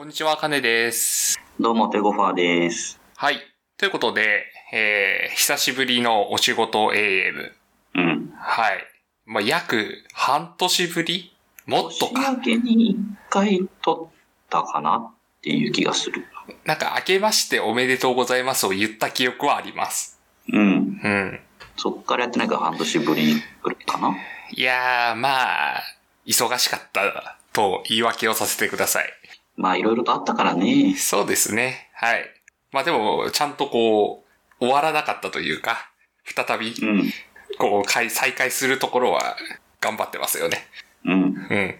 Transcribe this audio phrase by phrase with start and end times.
[0.00, 1.38] こんにちは、かねです。
[1.60, 2.98] どうも、テゴファーです。
[3.16, 3.36] はい。
[3.76, 7.52] ということで、えー、久しぶりのお仕事 AM。
[7.96, 8.32] うん。
[8.34, 8.78] はい。
[9.26, 11.36] まあ、約半年ぶり？
[11.66, 12.32] もっと年か。
[12.32, 16.24] 明けに一回撮ったかなっていう気がする。
[16.64, 20.18] なんか、明けましておめでとうございますを言った記憶はあります。
[20.50, 20.98] うん。
[21.04, 21.40] うん。
[21.76, 24.16] そっからやってないから半年ぶりくらいかな。
[24.50, 25.82] いやー、まあ、
[26.24, 29.12] 忙しかったと言い訳をさせてください。
[29.60, 30.94] まあ、いろいろとあったからね。
[30.96, 31.90] そうですね。
[31.92, 32.24] はい。
[32.72, 34.24] まあでも、ちゃんとこ
[34.58, 35.90] う、終わらなかったというか、
[36.24, 37.12] 再び、うん。
[37.58, 39.36] こう、再再開するところは
[39.80, 40.66] 頑張ってますよね。
[41.04, 41.12] うん。
[41.12, 41.74] うん。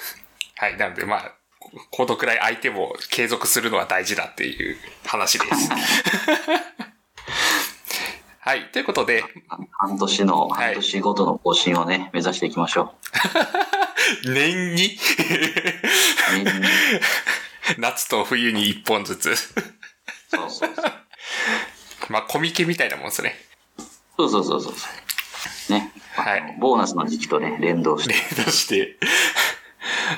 [0.56, 0.78] はい。
[0.78, 5.70] なので、まあ、ここのくらい相手も継続するのは大事だっていう話です。
[8.40, 8.70] はい。
[8.72, 9.24] ということで、
[9.72, 12.96] 半年の、はい半年ごとの更新をね、目指していきましょう。
[14.24, 14.98] 年に？
[17.78, 19.36] 夏と冬に一本ずつ。
[19.36, 20.92] そうそうそう。
[22.08, 23.36] まあ、コミケみたいなもんですね。
[24.16, 25.72] そうそうそうそう。
[25.72, 25.92] ね。
[26.14, 28.14] はいボーナスの時期とね、連動して。
[28.36, 28.96] 例として。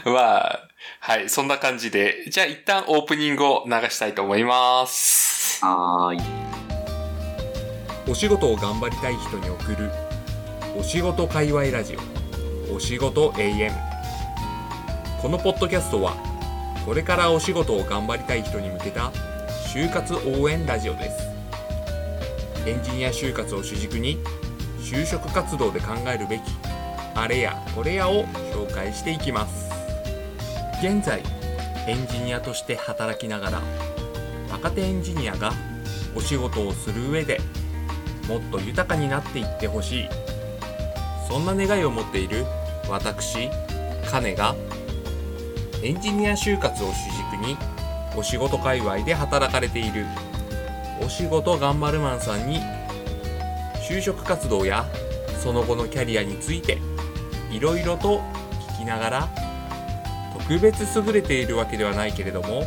[0.04, 0.68] まあ、
[1.00, 1.28] はい。
[1.28, 2.30] そんな感じで。
[2.30, 5.64] じゃあ一旦オープニングを流したいと思います。
[5.64, 6.48] はーい。
[8.10, 9.90] お仕事を頑張りたい人に送る
[10.74, 12.27] お仕事界隈ラジオ
[12.70, 13.72] お仕事 AM
[15.22, 16.14] このポッドキャストは
[16.84, 19.10] これからお仕事を頑張りたい人に向けた
[19.72, 21.28] 就活応援ラジオです。
[22.66, 24.18] エンジニア就活を主軸に
[24.80, 26.42] 就職活動で考えるべき
[27.14, 29.70] あれやこれやを紹介していきます。
[30.82, 31.22] 現在
[31.86, 33.62] エンジニアとして働きながら
[34.50, 35.52] 若手エンジニアが
[36.14, 37.40] お仕事をする上で
[38.28, 40.08] もっと豊かになっていってほしい。
[41.28, 42.46] そんな願いを持っている
[42.88, 43.50] 私
[44.10, 44.54] カネが
[45.82, 46.94] エンジニア就活を主
[47.32, 47.56] 軸に
[48.16, 50.06] お仕事界隈で働かれている
[51.04, 52.60] お仕事頑張るマンさんに
[53.88, 54.86] 就職活動や
[55.42, 56.78] その後のキャリアについて
[57.50, 58.20] いろいろと
[58.76, 59.28] 聞きながら
[60.38, 62.64] 特別優れているわけではないけれども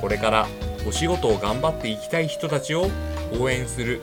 [0.00, 0.48] これから
[0.86, 2.88] お仕事を頑張っていきたい人たちを
[3.38, 4.00] 応援する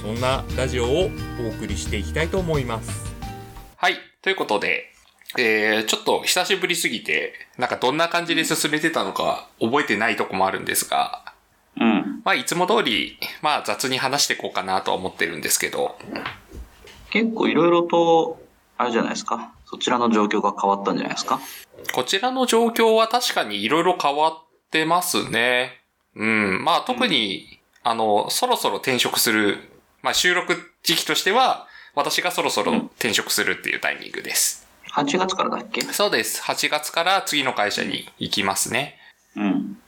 [0.00, 1.10] そんなラジオを
[1.44, 3.12] お送りしていきたいと思います。
[3.76, 4.15] はい。
[4.26, 4.90] ということで、
[5.38, 11.32] えー、ちょっと久しぶりすぎて、なんかどんな感じで進めてたのか覚えてないとこもあるんですが、
[11.80, 12.22] うん。
[12.24, 15.96] まあいつも通り、まあ雑に話していこうかなとは思ってるんですけど、
[17.10, 18.42] 結構いろいろと、
[18.76, 19.54] あれじゃないですか。
[19.64, 21.38] そちらの状況が変わったんじゃないですか。
[21.94, 24.34] こちらの状況は確かにいろいろ変わっ
[24.72, 25.84] てますね。
[26.16, 26.64] うん。
[26.64, 29.58] まあ特に、あの、そろそろ転職する、
[30.02, 34.68] まあ収録時期としては、私がそろそろ転職するっていうタイミングです。
[34.92, 35.80] 8月からだっけ？
[35.80, 36.42] そうです。
[36.42, 38.98] 8月から次の会社に行きますね。
[39.34, 39.78] うん。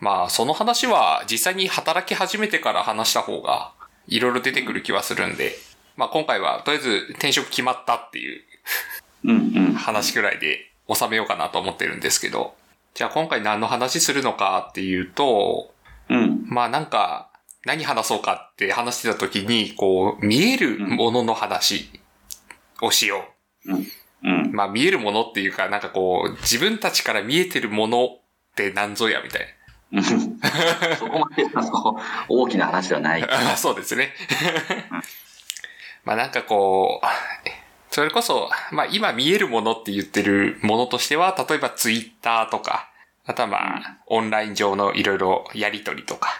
[0.00, 3.72] まあ、その話は実際に働き始めてから話した方が、
[4.06, 5.54] いろいろ出てくる気はするんで、
[5.96, 8.42] まあ今回はとりあえず転職決まったっていう
[9.24, 9.72] うんうん。
[9.72, 12.54] 話くらいで収めようかなと思ってるんですけど、
[12.92, 15.72] じゃあ今回何の話するのかっていうと、
[16.10, 16.44] うん。
[16.48, 17.29] まあなんか、
[17.64, 21.90] 何話そうかって話してた時に、こう、見えるものの話
[22.80, 23.24] をしよ
[23.66, 23.86] うん。
[24.24, 24.52] うんう。。
[24.52, 28.08] まあ見えるものっていうか、なんかこう、自分たちから見えてるものっ
[28.56, 29.46] て何ぞやみたいな。
[29.46, 30.04] うん
[30.96, 31.96] そこまであの
[32.28, 33.24] 大きな話ではない。
[33.28, 34.14] あ そうですね。
[36.04, 37.04] まあなんかこう、
[37.92, 42.88] それこそ、まあ今見えるものって言ってるものとしては、例えばツイッターとか、
[43.26, 46.30] あとはまあ、オンライン上のいろいろやりとりとか、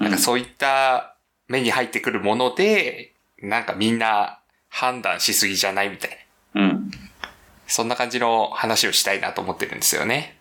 [0.00, 1.14] なんかそういった
[1.46, 3.12] 目に入ってくるもので、
[3.42, 6.62] なんかみんな判断しすぎじゃないみたいな。
[6.62, 6.90] うん。
[7.66, 10.38] そんな感じの話をしたいなと思ってるんですよね。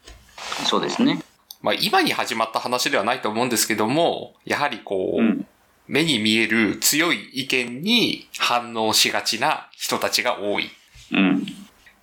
[0.65, 1.21] そうですね。
[1.61, 5.45] まあ今に始まった話ではないと思うんですけども、やはりこう、うん。
[5.87, 10.69] 目に見える強い意見に反応しがちな人たちが多い。
[11.11, 11.45] うん。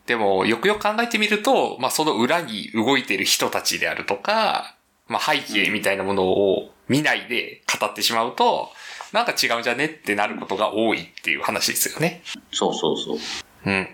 [0.06, 4.75] でも、よくよく考えてみると、まあその裏に動いている人たちであるとか、
[5.08, 8.70] まあ背景みたいなものを見ないで語ってしまうと、
[9.12, 12.22] なんか違うんじゃねってなることが多いっていう話ですよね。
[12.52, 13.18] そうそうそう。
[13.66, 13.88] うん。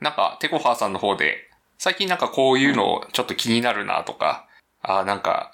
[0.00, 1.36] なんか、テコファーさんの方で、
[1.78, 4.46] 最近なんかこういうのちょっと気になるなとか、
[4.82, 5.52] あーなんか、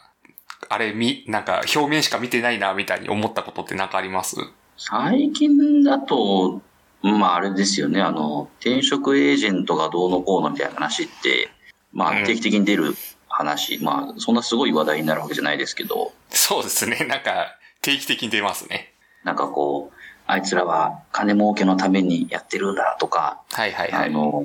[0.68, 4.36] あれみ、なんか表面しか見てないなみたいに思ったことってなんかあります？
[4.76, 6.60] 最近だと、
[7.02, 11.48] まああれですよね、あの、転職エージェントがどうのこうのみたいな話って、
[11.92, 12.94] まうんあ定期的に出る
[13.38, 17.06] 話、まあそんなすごい話題になるわけじゃないですけど、そうですね。
[17.08, 18.92] なんか、定期的に出ますね。
[19.24, 19.96] なんかこう、
[20.26, 24.08] あいつらは金儲けのためにやってるんだとか、はいはいはい。
[24.08, 24.44] あの、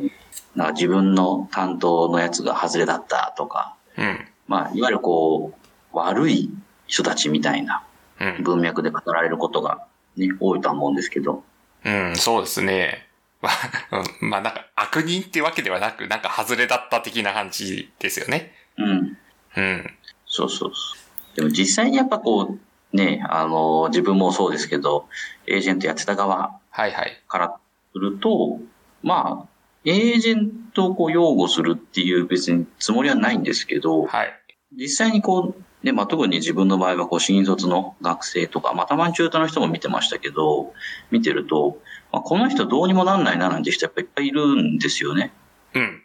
[0.56, 4.28] なんか自分の担当のやつが外れだったとか、うん。
[4.48, 5.54] まあ、いわゆるこ
[5.94, 6.50] う、悪い
[6.88, 7.84] 人たちみたいな
[8.20, 8.44] うん。
[8.44, 9.86] 文脈で語られることが、
[10.16, 11.44] ね、多いとは思うんですけど、
[11.86, 13.08] うん、そうですね。
[14.22, 18.54] まあなんか悪人ってわけではなく、なんか外れだった的な感じですよね。
[18.78, 19.18] うん。
[19.58, 19.90] うん。
[20.26, 20.96] そうそうそ
[21.34, 21.36] う。
[21.36, 22.58] でも実際にやっぱこ
[22.92, 25.08] う、ね、あの、自分もそうですけど、
[25.48, 27.24] エージェントやってた側はいはい。
[27.28, 27.60] から
[27.92, 28.60] すると、
[29.02, 29.48] まあ、
[29.86, 34.34] エージェントをこう擁護するっていう別につもりはないんですけど、はい。
[34.76, 40.74] 実際にこう、ね、まあ、特に自分の場合はこう新卒の学生とか、まあ、たまに中途の人も見てましたけど、
[41.12, 41.80] 見てると、
[42.12, 45.34] まあ、この人どうにもなんないななんて人やっぱいっぱいいるんですよね。
[45.74, 46.03] うん。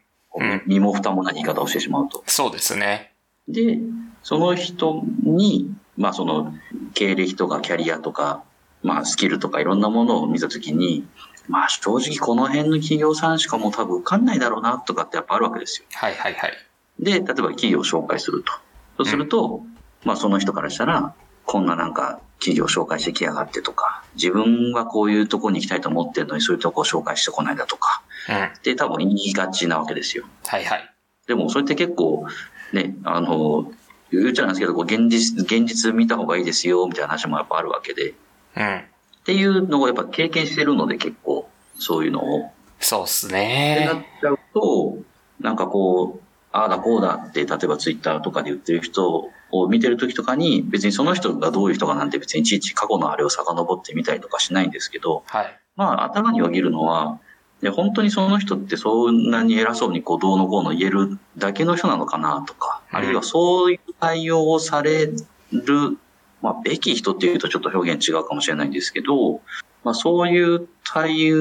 [0.67, 2.23] 身も蓋もない言い方をしてしまうと。
[2.27, 3.13] そうですね。
[3.49, 3.79] で、
[4.23, 6.55] その人に、まあその
[6.95, 8.45] 経歴とかキャリアとか、
[8.83, 11.07] まあスキルとかいろんなものを見たときに、
[11.49, 15.87] まあ正直この辺の企業さんしかもう多分受かんないだろうなとかってやっぱあるわけですよ。
[15.93, 16.53] はいはいはい。
[17.01, 18.53] で、例えば企業を紹介すると。
[18.99, 19.63] そうすると、
[20.05, 21.15] まあその人からしたら、
[21.45, 28.35] こんななんか企業を紹介してきやがってとか、自分はこういうとこに行きたいと思ってるのにそういうとこを紹介してこないだとか、うん。
[28.35, 30.25] はで多分言いがちなわけですよ。
[30.45, 30.95] いはい。
[31.27, 32.27] でもそれって結構
[32.73, 33.73] ね、あの、
[34.11, 38.11] 言っちゃなんですけど、こう現実、現実見た方がいいですよ、みたいな話もやっぱあるわけで。
[38.11, 38.15] っ
[38.57, 38.83] うん。
[39.25, 41.49] ていうのをやっぱ経験してるので結構、
[41.79, 42.51] そういうのを。
[42.81, 44.07] そうっすってなっね。
[44.21, 44.97] ちゃうと、
[45.41, 55.61] なんかこう、ああだこうだって、例えばツイッターとかで言ってる人を見てる時とかに、別にその人がどういう人かなんて別にいちいち過去のあれを遡ってみたりとかしないんですけど、はい。
[55.77, 57.21] まあ頭によぎるのは、
[57.61, 65.99] で本当にその人ってそんなに偉そうにこうどうのこうの言えるだけの人なのかなとか、うんあるいはそういう対応をされる、
[66.41, 69.41] まあべき人っていうとちょっと表現違うかもしれないんですけど、
[69.85, 71.33] まあそういう対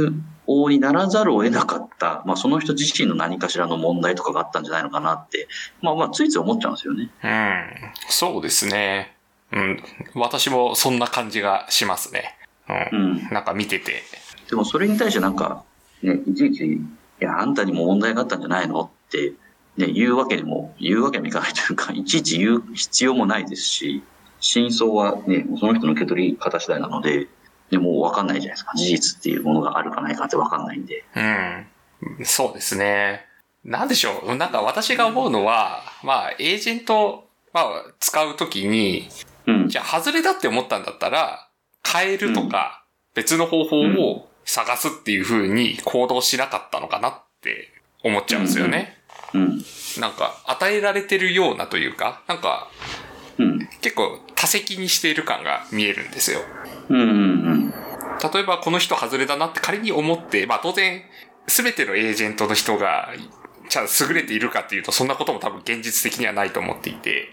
[0.47, 5.47] 応にならざるを得なかった、まあその人自身の何かしらの問題とかがあったんじゃないのかなって、
[5.81, 7.09] まあまあついつい思っちゃうんですよね。
[7.23, 7.91] うん。
[8.09, 9.15] そうですね。
[9.51, 9.83] うん。
[10.15, 12.35] 私もそんな感じがしますね。
[12.69, 12.95] う。
[12.95, 13.29] うんん。
[13.31, 14.03] なんか見てて。
[14.49, 15.63] でもそれに対してなんか、
[16.01, 16.79] ね、いちいち、い
[17.19, 18.81] や、あんたにも問題があったんじゃないの？
[18.81, 19.33] って、
[19.77, 24.03] ね、言うわけにも、言うわけにもいかないというか、 いちいち言う必要もないですし、
[24.39, 27.27] 真相はね、その人の受け取り方次第なので、
[27.69, 28.71] でもう分かんないじゃないですか。
[28.75, 31.03] 事実っていうものがあるかないかって分かんないんで。
[31.15, 32.25] うん。
[32.25, 33.25] そうですね。
[33.63, 34.35] なんでしょう。
[34.35, 37.65] なんか私が思うのは、まあ、エージェント、まあ、
[37.99, 39.09] 使うときに、
[39.45, 39.67] うん。
[39.67, 41.49] じゃあ、外れだって思ったんだったら、
[41.85, 42.83] 変えるとか、
[43.13, 47.69] 別の方法を探すっていう風に行動しなかったのかなって
[48.03, 48.97] 思っちゃうんですよね。
[49.33, 49.63] うん。
[49.99, 52.96] なんか、与えられてるようなというか、なんか、うん。
[53.87, 56.41] 結構多責にしている感が見えるんですよ。
[56.89, 56.99] うん。
[56.99, 57.69] うん。
[58.33, 61.03] 例えばこの人外れだなって仮に思って、まあ当然、
[61.47, 63.13] すべてのエージェントの人が、
[63.69, 67.29] ちゃんと優れているかっていうと、そんなことも多分現実的にはないと思っていて、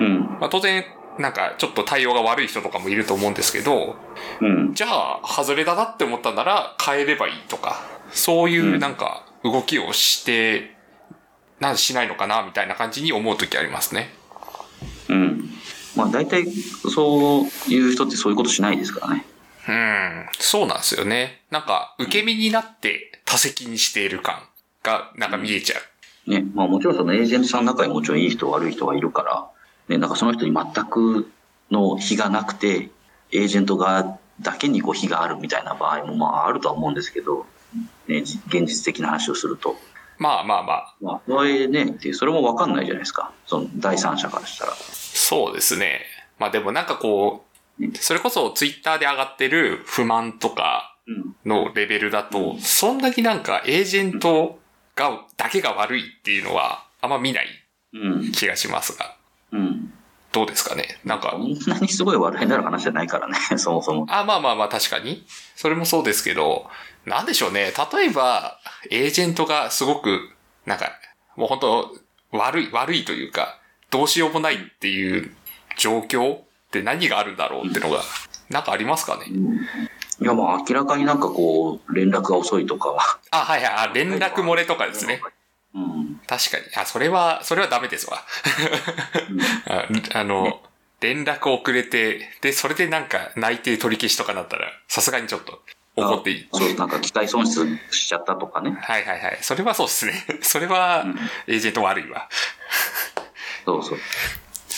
[0.00, 0.20] うん。
[0.40, 0.86] まあ当然、
[1.18, 3.96] なんかちょっと対応が悪い人とかもいると思うんですけど、
[4.40, 4.72] うん。
[4.72, 10.74] じゃあ、外れだなって思ったなら変えればいいとか、そういうなんか動きをして、
[11.60, 14.23] なんでしないのかなみたいな感じに思うときありますね。
[15.96, 16.02] うん。
[16.02, 19.24] まあ大体、そういう人ってそういうことしないですからね。
[19.66, 21.42] うん、そうなんですよね。
[21.50, 24.36] なんか、受け身になって多責にしている感
[24.82, 26.30] が、なんか見えちゃう。
[26.30, 29.50] ね、まあもちろんそのエージェントさんの中にもちろんいい人悪い人がいるから、
[29.88, 31.30] ね、なんかその人に全く
[31.70, 32.90] の非がなくて、
[33.32, 37.46] エージェント側だけにこう非があるみたいな場合もまああるとは思うんですけど、
[38.08, 39.76] ね、じ現実的な話をすると。
[40.18, 43.32] まあまあまあ、まあ、それね、ってそれもわかんないじゃないですか。
[43.46, 44.72] その第三者からしたら。
[44.74, 46.00] そうですね。
[46.38, 47.44] まあでもなんかこ
[47.80, 51.36] う、それこそツイッターで上がってる不満とかうん。
[51.44, 54.58] のレベルだと、そんなになんかエージェント
[54.96, 57.46] が、だけが悪いっていうのはあんま見ない
[57.92, 58.32] うん。
[58.32, 59.14] 気がしますが、
[59.52, 59.92] うん。
[60.34, 60.98] どうですかね？
[61.04, 64.06] なんかそ、んなにすごい話題になる話じゃないからね、 そもそも。
[64.10, 65.24] あ、まあまあまあ確かに。
[65.54, 66.68] それもそうですけど、
[67.06, 67.72] なんでしょうね？
[67.94, 68.58] 例えば、
[68.90, 70.28] エージェントがすごく、
[70.66, 70.90] なんか、
[71.36, 71.96] もう本当
[72.32, 73.58] 悪い、悪いというか、
[73.90, 75.34] どうしようもないっていう
[75.78, 76.40] 状況っ
[76.72, 78.02] て何があるんだろうってのが、
[78.50, 79.26] なんかありますかね？
[80.20, 83.00] いや、まあ明らかになんかこう、連絡が遅いとかは。
[83.30, 83.74] あ、はいはい。
[83.88, 85.20] あ、連絡漏れとかですね。
[85.74, 86.03] うん。
[86.26, 86.64] 確かに。
[86.76, 88.24] あ、それは、それはダメですわ。
[89.66, 89.86] あ
[90.18, 90.62] あの、
[91.00, 95.62] 連絡遅れて、で、それでなんか内定取り消しとかなったら、さすがにちょっと
[95.96, 96.48] 怒っていい。
[96.52, 98.76] そう、なんか機械損失しちゃったとかね。
[98.80, 99.38] はいはいはい。
[99.42, 100.24] それはそうですね。
[100.42, 102.28] それはうん、エージェント悪いわ。
[103.64, 103.98] そうそう。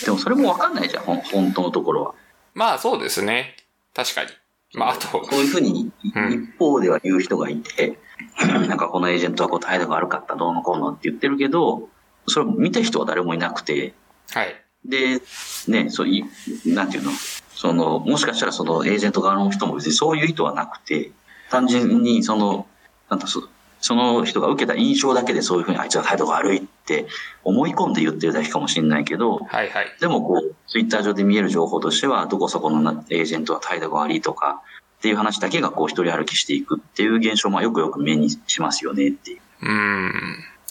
[0.04, 2.14] でもそれもわかんないじゃん、本当のところは。
[2.54, 3.56] まあそうですね。
[3.94, 4.30] 確かに。
[4.74, 7.98] まああと、そういうふうに、うん一方では言う人がいて、
[8.68, 11.88] なんかこのエージェントはこう態度が悪かった、どうのこうのって言ってるけど、
[12.26, 13.94] それを見た人は誰もいなくて、
[14.30, 14.54] はい。
[14.84, 15.20] で、
[15.68, 16.24] ね、そうい、
[16.64, 17.10] なんていうの、
[17.54, 21.10] その、もしかしたらそのエージェント側の人も別にそういう意図はなくて、
[21.50, 22.66] 単純にその、
[23.08, 23.48] なんだそ
[23.80, 27.06] その人が受けた印象だけでそういうふうにあいつは態度が悪いって
[27.44, 29.86] 思い込んで言ってるだけかもしれないけど、はいはい。
[30.00, 34.62] でもこう、ツイッター上で見える情報としては、どこそこのなエージェントは態度が悪いとか、
[34.98, 39.40] っていう話だけがこう一人歩きしていくっていう現象もよくよく目にしますよねっていう。
[39.62, 40.12] うーん。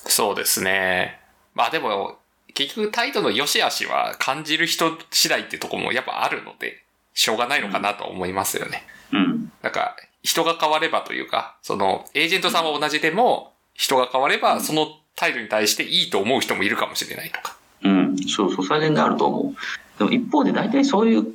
[0.08, 1.20] そうですね。
[1.54, 2.18] まあでも、
[2.54, 8.84] 結局態度の良し悪しは感じる人次第ってとこもやっぱあるので、しょうがないのかなと思いますよね。
[9.12, 9.52] うん。
[9.62, 17.56] なんか、人が変わればというか、その、エージェントさんは同じでも、人が変われば、その態度に対していいと思う人もいるかもしれないとか。
[17.84, 18.18] うん。
[18.28, 19.56] そうそう、それであると思う。
[19.98, 21.26] でも一方で大体そういう、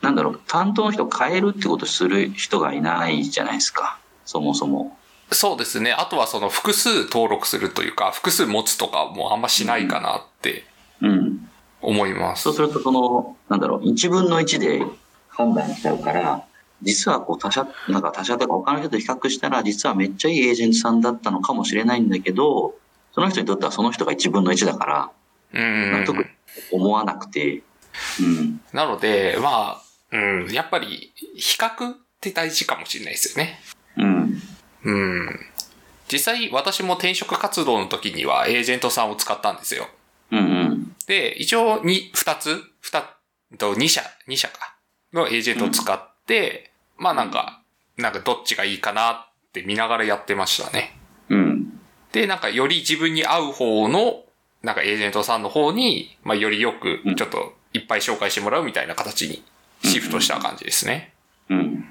[0.00, 3.98] なんだろう、担当の人を変えるってことする人がいないじゃないですか。
[4.24, 4.96] そもそも。
[5.32, 5.92] そうですね。
[5.92, 10.64] あとはその複数登録するというか、複数持つとかもあんましないかなって
[11.00, 11.48] うん。
[11.82, 12.42] 思います。
[12.42, 14.82] そうすると、その、なんだろう、1分の1で
[15.28, 16.44] 判断しちゃうから、
[16.82, 22.74] 実はこう他社、なんか他社とか他の人と比較したら、実はめっちゃいいエージェントさんだったのかもしれないんだけど、
[23.12, 25.10] その人にとってはその人が1分の1だから、
[25.52, 26.26] うん納得
[26.72, 27.62] 思わなくて、
[28.20, 28.60] うん。
[28.72, 33.60] なので、まあ、うん、やっぱり、比較って大事かもしれないですよね。
[33.96, 34.42] うん。
[34.84, 35.40] うん。
[36.10, 39.88] 実際、私も転職活動の時にはエージェントさんを使ったんですよ。
[40.32, 40.96] うんうん。
[41.06, 43.02] で、一応に、二つ、二、
[43.58, 44.76] と二社、二社か、
[45.12, 47.62] のエージェントを使って、まあなんか、
[47.96, 49.16] なんかどっちがいいかなっ
[49.52, 50.96] て見ながらやってましたね。
[51.28, 51.80] うん。
[52.12, 54.24] で、なんかより自分に合う方の、
[54.62, 59.42] なんかエージェントさんの方に、まあよりよくうん、ちょっといっぱい紹介してもらうみたいな形に
[59.82, 61.12] シフトした感じですね。
[61.48, 61.84] うん。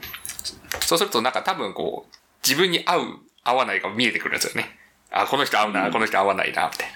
[0.81, 2.15] そうするとなんか多分こう、
[2.48, 4.69] 自分に合う、合わないが見えてくるんですよね。
[5.12, 6.88] あ、この人合うな、うんこの人合わないな、みたい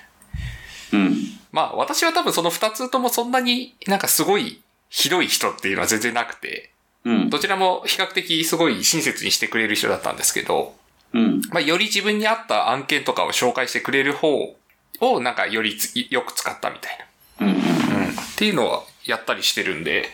[0.94, 1.00] な。
[1.00, 1.16] うん。
[1.52, 6.72] まあ私は多分その二つともそんなになんかすごいひどい人っていうのは全然なくて、
[7.04, 7.30] うん。
[7.30, 10.76] どちらも比較的すごい親切にしてくれる人だったんですけど、
[11.14, 11.42] うん。
[11.52, 14.56] まあより自分に合った案件とかを紹介してくれる方
[15.02, 17.08] をなんかよりつよく使ったみたい
[17.42, 17.48] うん。
[17.48, 17.58] うん。
[17.58, 17.98] な。
[17.98, 18.12] うん。
[18.12, 20.10] っていうのをやったりしてるんで、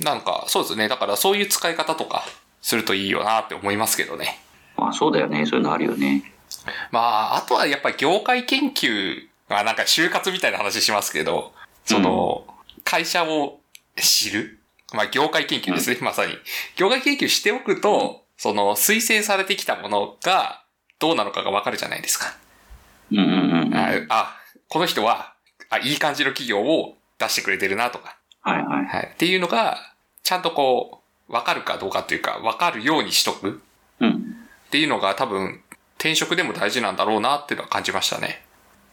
[0.00, 0.88] なんかそうですね。
[0.88, 2.24] だからそういう使い方とか
[2.60, 4.40] するといいよなって思いますけどね。
[4.76, 5.46] まあそうだよね。
[5.46, 6.32] そういうのあるよね。
[6.90, 11.52] まあ、あとはやっぱり業界研究はなんか就活みたいな話しますけど、
[11.84, 12.46] その、
[12.84, 13.60] 会社を
[13.96, 14.60] 知る？
[14.92, 16.32] まあ、業界研究ですね、まさに。
[16.76, 20.62] 業界研究しておくと、その、推薦されてきたものが、
[20.98, 22.36] どうなのかがわかるじゃないですか。
[23.10, 24.06] うんうんうん。
[24.08, 24.36] あ
[24.68, 25.34] この人は、
[25.68, 28.18] あ、いい感じの企業を出してくれてるなとか、
[28.52, 28.86] はい。
[28.86, 29.10] はい。
[29.12, 29.78] っていうのが、
[30.22, 33.60] ちゃんとこう、わかるかどうかというか、わかるようにしとく
[34.00, 34.10] うん。
[34.66, 35.60] っていうのが多分、
[35.98, 38.44] 転職でも大事なんだろうなっていうのは感じましたね。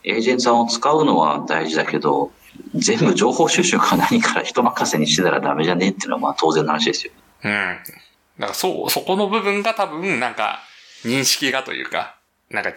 [0.04, 2.32] エージェントさんを使うのは大事だけど、
[2.76, 7.14] 全部情報収集か何から人任せにしてたらダメじゃねえっていうのはまあ当然の話ですよ。
[7.44, 7.52] うん。
[7.52, 10.60] だからそう、そこの部分が多分、なんか、
[11.04, 12.16] 認識がというか、
[12.50, 12.74] なんか違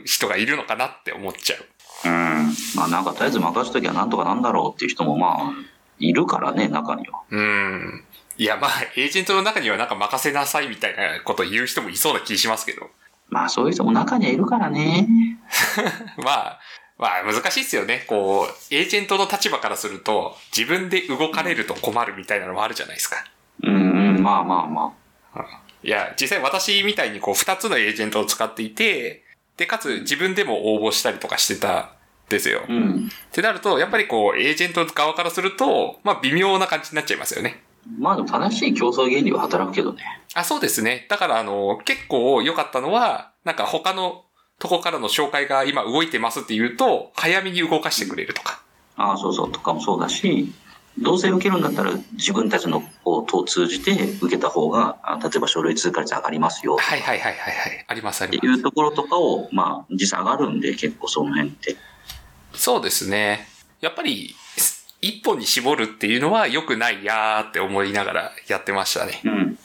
[0.00, 2.08] う人がいるのかなって思っちゃう。
[2.08, 2.54] うん。
[2.76, 5.52] まあなんかとりあえず任しときゃなんとかなんだろうっていう人もまあ、
[6.00, 7.20] いるからね、中には。
[7.30, 8.04] うん。
[8.36, 12.88] いや、まあ、エージェントの中にはなんか任せなさいみたいなことを言う人もいそうな気しますけど。
[13.28, 15.06] まあそういう人も中にはいるからね。
[16.24, 16.60] まあ、
[16.98, 18.04] まあ難しいっすよね。
[18.08, 23.24] こう、エージェントの立場からすると、自分で動かれると困るみたいなのもあるじゃないですか。
[23.62, 23.74] うん
[24.16, 24.92] うん、まあまあま
[25.82, 29.22] いや、実際私みたいにこう、二つのエージェントを使っていて、
[29.56, 31.88] で、かつ自分でも応募したりとかしてたん
[32.30, 32.62] ですよ。
[32.62, 32.72] あ。
[32.72, 33.10] うん。
[33.10, 37.62] ってなると、やっぱりこう、エージェント側からすると、まあ微妙な感じになっちゃいますよね。
[37.98, 40.02] まあでも正しい競争原理は働くけどね。
[40.34, 41.06] あ、そうですね。
[41.10, 44.24] だからあの、結構良かったのは、なんか他の
[44.58, 48.62] とこからの紹介が今動いてますって言うと、早めに動かしてくれるとか。
[48.96, 50.52] ああ、そうそう、とかもそうだし、
[50.98, 56.76] どうせ受けるんだったら自分たちの方を通じて受けた方が、あ例えば書類通過率上がりますよ。
[56.76, 57.84] はいはいはいはいはい。
[57.88, 58.58] ありますあってります。
[58.58, 61.76] いうところとかを、まあ、実際上がるんで、結構その辺って。
[62.60, 63.48] そうですね。
[63.80, 64.34] やっぱり、
[65.00, 69.22] 一本に絞るっていうのは良くないやーって思いながらやってましたね。
[69.24, 69.32] うん。
[69.32, 69.56] うん。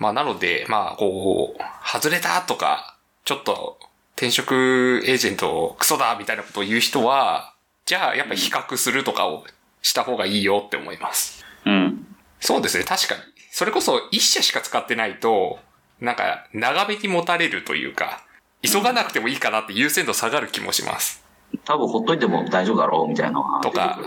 [0.00, 3.78] まあなので、まあこう、外れたとか、ちょっと
[4.16, 7.54] 転職エージェントクソだみたいなことを言う人は、
[7.86, 9.44] じゃあやっぱ比較するとかを
[9.80, 11.44] した方がいいよって思います。
[11.64, 12.04] うん。
[12.40, 13.20] そうですね、確かに。
[13.52, 15.60] それこそ一社しか使ってないと、
[16.00, 18.24] なんか長めに持たれるというか、
[18.62, 21.21] 急がなくてもいいかなって優先度下がる気もします。
[21.64, 23.98] 多分ほっといても大丈夫だろうみたいなのが出てとか。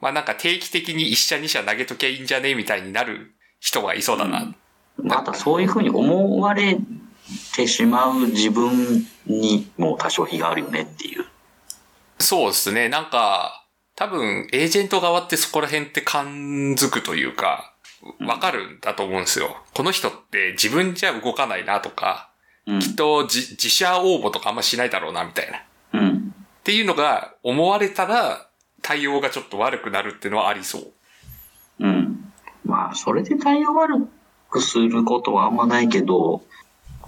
[0.00, 4.42] まあなんか定期的に一社二社投げときゃいいんじゃねみたいになる人がいそうだな。
[4.42, 4.56] うん
[5.02, 6.78] またそういうふうに思われ
[7.54, 11.24] てしまう自分にも多少非があるよねっていう。
[12.18, 12.88] そうですね。
[12.88, 13.66] なんか、
[13.96, 17.74] 多分、エージェント側ってそこら辺って感づくというか、
[18.20, 19.56] わかるんだと思うんですよ。
[19.74, 22.30] この人って自分じゃ動かないなとか、
[22.66, 22.78] うん。
[22.80, 25.58] きっと自自社応募とかあんましないだろうな、みたいな。
[25.58, 25.62] っ
[25.94, 26.34] うん。
[26.62, 28.46] ていうのが思われたら、
[28.82, 30.92] 対応がちょっと悪くなるっていうのはありそう。
[31.80, 32.32] うん。
[32.64, 34.06] まあ、それで対応悪
[34.48, 36.42] くすることはあんまないけど、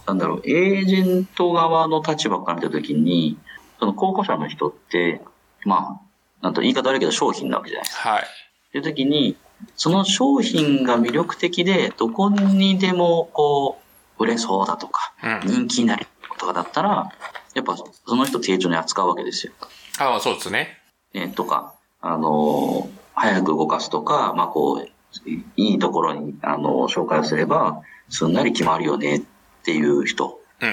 [0.06, 3.38] なんだろう、エージェント側の立場から見たときに、
[3.78, 5.20] その候補者の人って、
[5.64, 8.08] まあ、なんと言い方悪いけど商品なわけじゃないですか。
[8.10, 8.22] はい。
[8.22, 8.26] っ
[8.72, 9.36] ていうときに、
[9.76, 13.78] その商品が魅力的で、どこにでもこ
[14.18, 15.48] う、売れそうだとか、うん。
[15.48, 16.06] 人気になる
[16.38, 17.12] とかだったら、
[17.54, 19.52] やっぱその人丁重に扱うわけですよ。
[19.98, 20.78] ああ、そうですね。
[21.14, 29.22] えーとか、あのー早く動かすとか、まあ、こう、いいいところに、あのー紹介をすれば、すんなり決まるよねっ
[29.64, 30.40] ていう人。
[30.60, 30.70] うん。
[30.70, 30.72] っ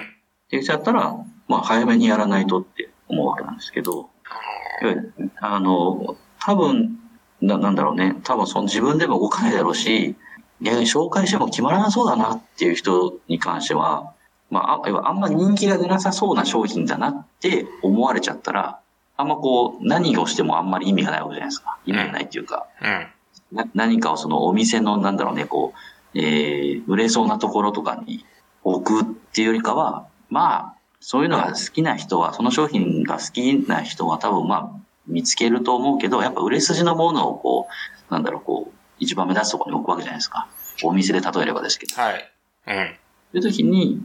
[0.50, 1.16] ていう人だったら、
[1.50, 4.10] まあ、早めにやらないとって思うわけなんですけど、
[5.42, 6.98] あのー多分、
[7.42, 10.16] な、なんだろうね、多分その自分でも動かないだろうし、
[10.62, 14.14] 逆に紹介しても決まらなそうだなっていう人に関しては、
[14.50, 18.80] まあ、あんま人気が出なさそうな商品だなって思われちゃったら、
[19.18, 21.78] あんまこう、何をしてもあんまり意味がないわけじゃないですか。
[21.86, 23.58] 意味がないっていうか、うん。
[23.58, 28.26] な何かをそのお店の、なんだろうね、こう、えー、売れそうなところとかに
[28.64, 37.68] 置くっていうよりかは、まあ、そういうのが好きな人は、その商品が好きな人は多分まあ、見つけると思うけど、やっぱ売れ筋のものをこ
[38.10, 40.48] う、なんだろう、こう、一番目立つところに置くわけじゃないですか。
[40.84, 42.02] お店で例えればですけど。
[42.02, 42.32] はい。
[42.68, 42.96] うん。
[43.32, 44.02] という時に、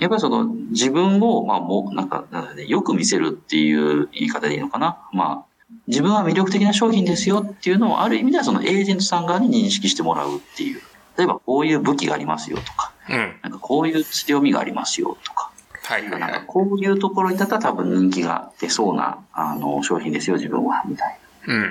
[0.00, 2.24] やっぱりその自分を、まあもう、なんか、
[2.66, 4.98] よく見せるっていう言い方でいいのかな？
[5.12, 10.80] まあ、自分は魅力的な商品ですよっていうのを、ある意味ではそのエージェントさん側に認識してもらうっていう。
[11.18, 13.16] 例えば、こういう武器がありますよとか、うん。
[13.42, 15.50] なんかこういう強みがありますよとか、
[15.84, 16.44] はいはいなんかはい。
[16.46, 21.54] こういうところにだったら多分人気が出そうな、あの、商品ですよ、自分は、みたいな。
[21.54, 21.64] うん。
[21.64, 21.66] っ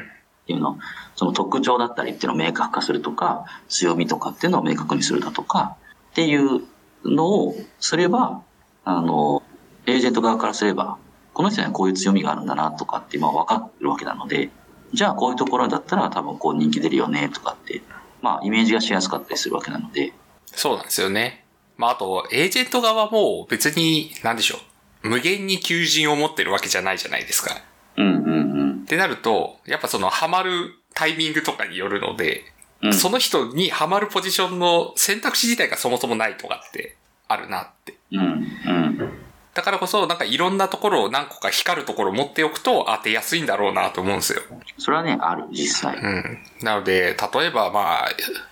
[0.45, 0.77] ていうの、
[1.15, 5.77] その特徴だったりっていうのを明確化するとか、強みとかっていうのを明確にするだとか、
[6.11, 6.61] っていう
[7.05, 8.43] のをすれば、
[8.85, 9.43] あの、
[9.85, 10.97] エージェント側からすれば、
[11.33, 14.49] この人にはこういう強みがあるんだなとかって、まあ分かるわけなので、
[14.93, 17.81] じゃあこういうところだったら多分こう人気出るよねとかって、
[18.21, 20.13] まあイメージがしやすかったりするわけなので、
[20.47, 21.45] そうなんですよね。
[21.77, 24.57] まあ、あと、エージェント側も別に、なんでしょ
[25.03, 25.09] う。
[25.09, 27.55] 無限に求人を持ってるわけじゃないじゃないですか。
[27.95, 28.49] うんうん
[28.81, 32.43] ってなると、やっぱそのハマるタイミングとかによるので、
[32.81, 32.93] うん。
[32.93, 36.95] その人にハマるポジションの選択肢自体がそもそもないとかって
[37.27, 37.95] あるなって。
[38.11, 39.19] うんうん。
[39.53, 44.41] だからこそ、なんかいろんなところを何個か光るところを持っておくと当てやすいんだろうなと思うんですよ。
[44.77, 45.97] それはね、ある、実際。
[45.97, 46.39] うん。
[46.61, 48.09] なので、例えばまあ、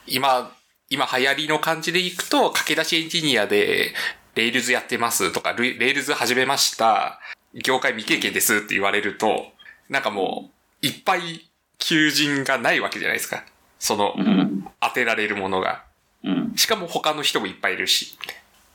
[0.07, 0.51] 今、
[0.89, 3.93] 今流行りの感じでいくと、駆け出しエンジニアで、
[4.35, 7.19] Rails やってますとか、レ Rails 始めました、
[7.53, 9.51] 業界未経験ですって言われると、
[9.89, 10.51] なんかも
[10.83, 13.43] う、いっぱい求人がないわけじゃないですか。
[13.79, 14.67] そのう、ん。
[14.81, 15.83] 当てられるものが。
[16.23, 16.53] うん。
[16.55, 18.17] しかも他の人もいっぱいいるし。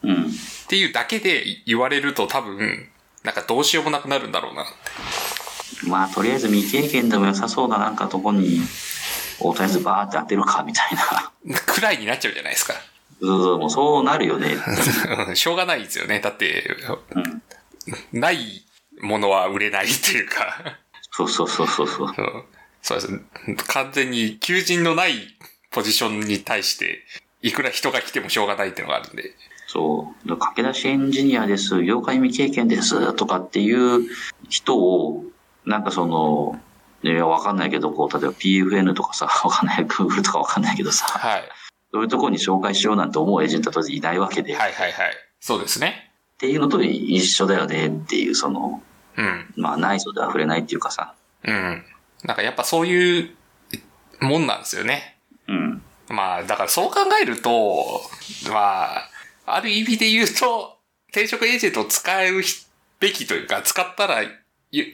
[0.02, 0.14] うん。
[0.14, 0.28] っ
[0.68, 2.88] ていうだけで言われると多分、
[3.24, 5.86] なんかどうしようもなくなるんだろうなって。
[5.88, 8.60] まあ、とりあえず未経験でも良さそうななんかとこに、
[9.40, 10.90] おとりあえずバーって当てるか、みたい
[11.44, 11.58] な。
[11.66, 12.74] くらいになっちゃうじゃないですか。
[13.20, 14.56] そうそう、もうそうなるよね。
[15.34, 16.20] しょうがないですよね。
[16.20, 16.76] だって、
[17.14, 17.42] うん。
[18.12, 18.64] ない
[19.00, 20.76] ものは売れないっていうか、
[21.10, 22.44] そうそうそうそうそう。
[22.82, 23.64] うんそうです。
[23.68, 25.14] 完全に求人のない
[25.70, 27.04] ポジションに対して、
[27.40, 29.34] いくら人が来てもしょうがないっていうのがあるんで。
[29.68, 30.36] そう。
[30.36, 34.06] 駆け出しエンジニアです、業界未経験です、とかっていう
[34.48, 35.24] 人を、
[35.64, 36.60] なんかその、
[37.04, 41.48] ね、わかんないけど、こう、例えば PFN とかさ、 わかんない、Google とかわかんないけどさ、はい。
[41.92, 45.12] そういうところに紹介しようなんて思うエージェントは当然いないわけで、っはいはいはい。
[45.40, 46.10] そうですね。
[46.38, 48.82] ていうのと一緒だよねっていう、その、
[49.16, 49.54] うん。
[49.56, 51.14] まあ、内装で溢れないっていうかさ、
[51.44, 51.84] うん。
[52.24, 53.30] なんかやっぱそういう
[54.20, 55.18] もんなんですよね。
[55.48, 55.82] うん。
[56.08, 58.02] まあ、だからそう考えると、
[58.50, 59.08] まあ、
[59.46, 60.78] ある意味で言うと、
[61.10, 62.42] 転職エージェントを使う
[63.00, 64.30] べきというか、使ったらよ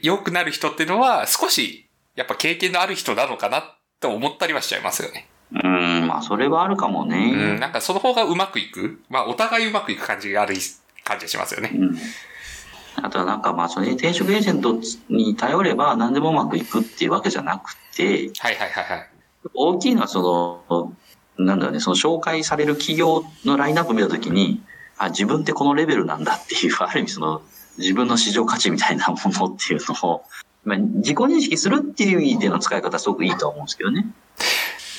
[0.01, 5.27] 良くなる人っていうのは、少し、やっぱ経験のある人なのかなと思ったりはしちゃいますよね。
[5.51, 7.57] うん、まあ、それはあるかもうん、ね。
[7.57, 9.01] なんかその方がうまくいく。
[9.09, 10.55] まあ、お互いうまくいく感じがある
[11.03, 11.71] 感じがしますよね。
[11.73, 11.97] うん。
[12.95, 19.09] あとはなんかまあ、それに転職エージェントに頼れば何でもうまくいくっていうわけじゃなくて、はいはいはいはい。
[19.53, 20.93] 大きいのはその、
[21.37, 24.61] なんだろうね、その紹介される企業のラインナップを見たときに、
[24.97, 27.41] あ、自分ってこのレベルなんだっていう、ある意味その、
[27.77, 30.23] 自分の市場価値みたいなものっていうのを、
[30.65, 34.07] まあ、自己認識するっていう意味での使い方はすごくいいとは思うんですけどね。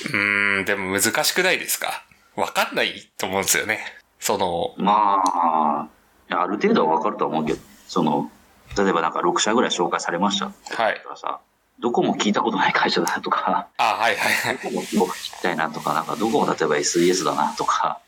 [0.05, 2.03] うーん、でも難しくないですか？
[2.35, 3.79] わかんないと思うんですよね。
[4.19, 5.87] その、まあ、
[6.29, 7.59] ある程度はわかるとは思うけど、
[7.91, 8.31] その、
[8.77, 11.41] 例えばなんか6社ぐらい紹介されましたって言はいったらさ、
[11.81, 14.57] どこも聞いたことない会社だなとか、あ、はいはいはい。
[14.63, 17.99] どこも僕聞きたいなとか、なんかどこも例えば SES だなとか、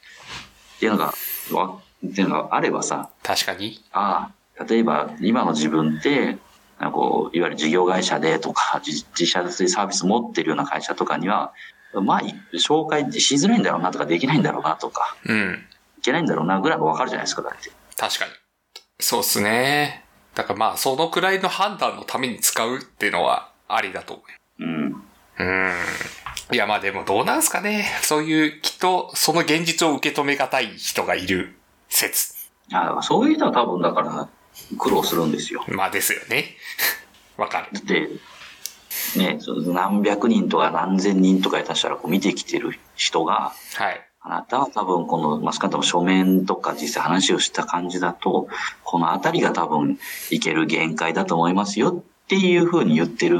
[0.77, 1.13] っていうのが、
[1.51, 3.83] わっていうのがあればさ、確かに。
[3.91, 6.37] ああ、例えば今の自分って、
[6.79, 11.51] なんかこう、いわゆる事業会社でとか、自自社でサービス持ってるような会社とかには、
[11.93, 12.21] まあ、
[12.53, 15.65] 紹介しづらいんだろうなとか、できないんだろうなとか、うん。
[15.97, 17.69] いけないんだろうなぐらいがわかるじゃないですか、だって。
[17.97, 18.31] 確かに。
[18.99, 20.05] そうっすね。
[20.35, 24.23] だからまあ、そのくらいの判断のために使うっていうのはありだと思
[24.59, 24.63] う。
[24.63, 25.03] うん。
[25.39, 25.71] うん。
[26.51, 27.85] いやまあでもどうなんすかね。
[28.01, 31.55] そういう、きっとその現実を受け止めがたい人がいる
[31.89, 32.33] 説。
[32.71, 34.29] あそういう人は多分だから
[34.77, 35.63] 苦労するんですよ。
[35.67, 36.55] まあですよね。
[37.37, 37.67] わかる。
[37.73, 38.09] だって、
[39.17, 44.09] ね、何百人とか何千人とか下手したらこう見てきてる人が、はい。
[44.25, 48.47] あなたは多分この、まあ、少なくとも書面とか実際話をした感じだと、
[48.83, 49.99] このあたりが多分
[50.31, 53.39] いける限界だと思いますよっていうふうに言ってる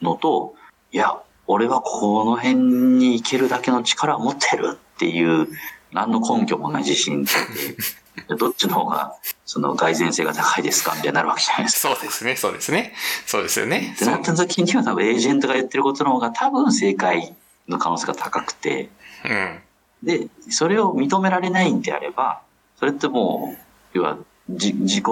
[0.00, 0.54] のと、
[0.92, 5.46] いや、俺はこの辺に行けるだけの力を持ってるっていう、
[5.92, 9.14] 何の根拠もない自信って、どっちの方が
[9.46, 10.94] その蓋然性が高いですか？
[10.94, 11.94] みたいになるわけじゃないですか。
[11.94, 12.94] そうですね、そうですね。
[13.26, 13.94] そうですよね。
[13.94, 17.34] ってなった時には多分エージェントが言ってることの方が多分正解
[17.68, 18.88] の可能性が高くて、
[19.24, 19.60] うん。
[20.02, 22.40] で、それを認められないんであれば、
[22.78, 23.54] それっても
[23.94, 24.16] う、要は、
[24.50, 25.04] じ、自己、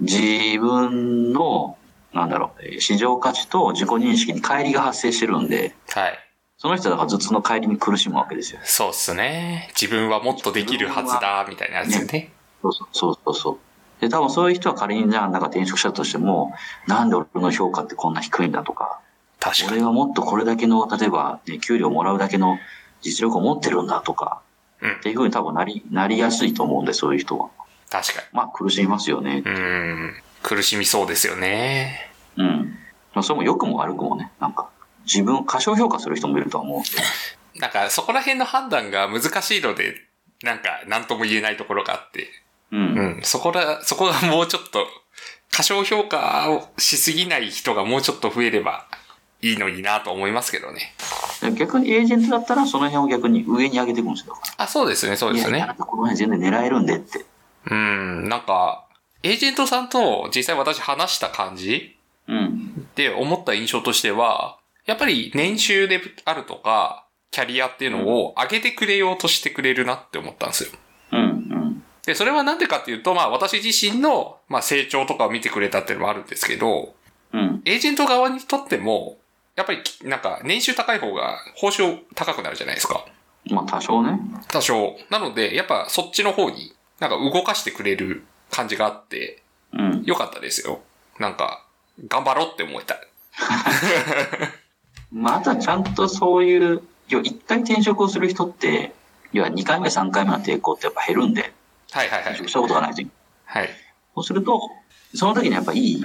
[0.00, 1.76] 自分の、
[2.12, 6.18] なんだろう、えー市場価値と自己認識に乖離が発生してるんで、はい。
[6.58, 8.60] その人はだから頭痛の乖離に苦しむわけですよ。
[8.64, 9.68] そうっすね。
[9.78, 12.32] 自分はもっとできるはずだ、みたいなやつよね。
[12.62, 13.58] そうそうそうそうそう。
[14.00, 16.54] で、多分そういう人は仮にじゃあなんか転職したとしても、
[16.86, 19.00] なんで俺の評価ってこんな低いんだとか、
[19.40, 19.72] 確かに。
[19.78, 22.58] 俺はもっとこれだけの、例えば、ね、給料もらうだけの
[23.06, 24.42] 実力を持ってるんだとか、
[24.82, 27.50] うんっていうふうに多分なり、なりやすいと思うんで、そういう人は。
[27.88, 29.36] 確かまあ苦しみますよね。
[29.36, 29.42] に。
[29.42, 30.14] うん。
[30.42, 32.10] 苦しみそうですよね。
[32.36, 32.76] うん。
[33.14, 34.68] まあそれも良くも悪くもね、なんか、
[35.06, 36.82] 自分を過小評価する人もいるとは思う。
[37.58, 39.94] なんか、そこら辺の判断が難しいので、
[40.42, 42.28] なんか、なんとも言えないところがあって。
[42.72, 42.76] う。
[42.76, 43.20] うんん。
[43.22, 44.86] そこら、そこがもうちょっと、
[45.50, 48.86] 過小評価をしすぎない人がもうちょっと増えれば
[49.40, 50.92] いいのになと思いますけどね。
[51.40, 54.36] で逆にエージェントだったら、その辺を逆に上に上げていくんですよ。
[54.56, 55.74] あ、そうですね、そうですねあな。
[55.74, 57.24] たこの辺全然狙えるんでって。
[57.70, 58.86] うん、なんか、
[59.22, 61.96] エージェントさんと実際私話した感じ
[62.28, 62.88] うん。
[62.94, 70.70] で思った印象としては、やっぱり年収であるとか、キャリアっていうのを上げてくれようとしてくれるなって思ったんですよ。
[71.12, 71.20] うん。
[71.20, 71.82] うん。
[72.06, 76.94] で、それはなんでかっていうと、まあ私自身の、まあ成長とかを見てくれたっていうのもあるんですけど、
[77.32, 77.62] うん。
[77.64, 79.18] エージェント側にとっても、
[79.56, 83.04] やっぱりきなんか年収高い方が報酬高くなるじゃないですか。
[83.50, 84.20] まあ多少ね。
[84.48, 84.96] 多少。
[85.10, 89.42] なので、やっぱそっちの方になんか動かしてくれる感じがあって、
[89.72, 90.02] うん。
[90.04, 90.80] よかったですよ。
[91.18, 91.64] なんか、
[92.06, 92.96] 頑張ろうって思えた。
[95.12, 98.92] まああとはちゃんとそういう、一回転職をする人って、
[99.32, 101.52] 要は2回目、3回目の抵抗ってやっぱ減るんで、
[101.92, 102.48] はいはいはい転職。
[102.48, 103.02] したことがないと。
[103.44, 103.68] はい。
[104.14, 104.60] そうすると、
[105.14, 106.04] その時にやっぱいい、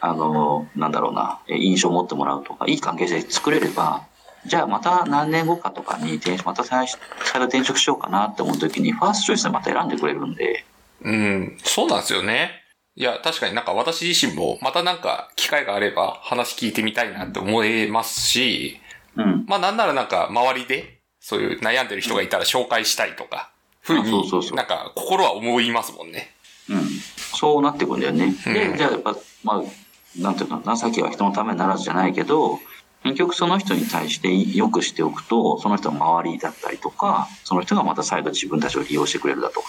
[0.00, 4.06] あの、なんだろうな、え印象を持ってもらうとか、いい関係性作れれば、
[4.46, 6.98] じゃあまた何年後かとかに転職、また再再
[7.34, 10.64] 度転職しようかなって思う時に、ファーストチョイスでまた選んでくれるんで、
[11.02, 12.52] うん、そうなんですよね。
[12.96, 18.80] いや、確かになんか私自身も、またなんか機会があれば話聞いてみたいなって思えますし、
[19.16, 19.44] うん。
[19.46, 23.50] まあなんならなんか周りで、そういう悩んでる人がいたら紹介したいとか、
[23.82, 26.34] ふうあそうそうそに、うなんか心は思いますもんね。
[26.68, 26.88] うん。
[27.16, 28.34] そうなってくんだよね。
[28.46, 29.62] うんで、じゃあやっぱ、まあ、
[30.18, 32.58] なんていうかな、情けは人のためならずじゃないけど、
[33.02, 39.68] 結局その人に対してよくしておくと、その人の周りだったりとか、その人がまた再度自分たちを利用してくれるだとか、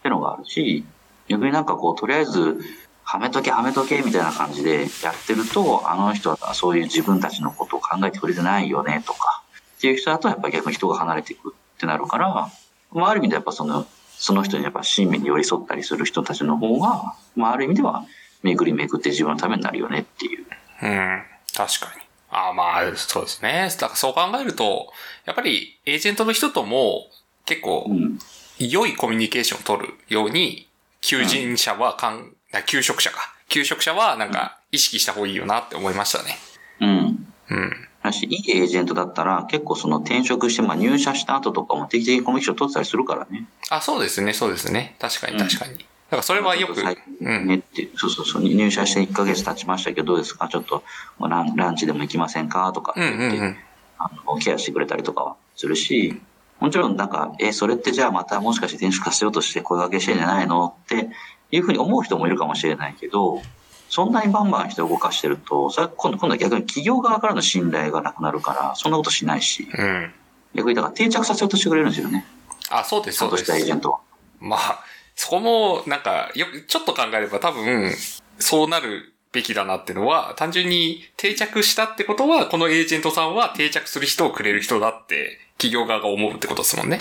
[0.00, 0.84] ってのがあるし、
[1.28, 2.60] 逆になんかこう、とりあえず、
[3.04, 9.42] はめとけはめとけみたいな感じでやってると、あの人はそういう自分たちのことを考えてくれてないよねとか、
[9.76, 12.50] っていう人だとやっぱり逆に人が離れていくってなるから、
[12.92, 18.04] まあ、ある意味でやっぱその、その人にやっぱ親身に寄り添ったりする人たちの方が、まあ、ある意味では、
[18.44, 20.44] 巡り巡って自分のためになるよねっていう。
[20.82, 21.22] うん、
[21.54, 22.02] 確かに。
[22.30, 23.68] ああまあ、そうですね。
[23.72, 24.92] だからそう考えると、
[25.24, 27.06] やっぱりエージェントの人とも
[27.46, 28.18] 結構うん。
[28.58, 30.68] 良いコミュニケーションを取るように、
[31.00, 33.34] 求人者はかん、あ求職者か。
[33.48, 36.36] 求職者はなんか意識した方がいいよなって思いましたね。
[36.80, 37.34] うん。
[37.50, 37.88] うん。
[38.02, 43.46] だし、いいエージェントだったら、結構その転職して、まあ入社した後とかも定期的にコミュニケーション取ってたりするからね。
[43.70, 44.96] あ、そうですね、そうですね。
[45.00, 45.84] 確かに確かに。
[46.14, 46.82] だからそれはよく。
[47.20, 50.48] ねって、そうそうそう、入社して1ヶ月経ちましたけど、どうですか？
[50.48, 50.84] ちょっと、
[51.18, 52.72] まあランランチでも行きませんか？
[52.72, 53.56] とか言って、うんうん。
[53.98, 56.20] あの、ケアしてくれたりとかはするし、
[56.60, 60.76] もちろんなんか、え、それってじゃあまたもしかして転職させようとして声掛けしてんじゃないの？
[60.84, 61.08] って
[61.50, 63.42] いうふうに思う人もいるかもしれないけど、
[63.88, 70.12] そんなにバンバン人を動かしてると、それは今度今度は逆に企業側からの信頼がなくなるから、そんなことしないし、うん。
[70.54, 72.24] 逆にだから定着させようとしてくれるんですよね。
[72.70, 73.46] あ、そうです、そうんです。
[73.46, 73.98] たエージェントは。
[74.40, 74.84] まあ、
[75.16, 77.92] そこも、なんか、よく、ちょっと考えれば多分、
[78.38, 86.98] そうなるべきだなってのは、単純に定着したってことは、このエージェントさんは定着する人をくれる人だって、企業側が思うってことですもんね。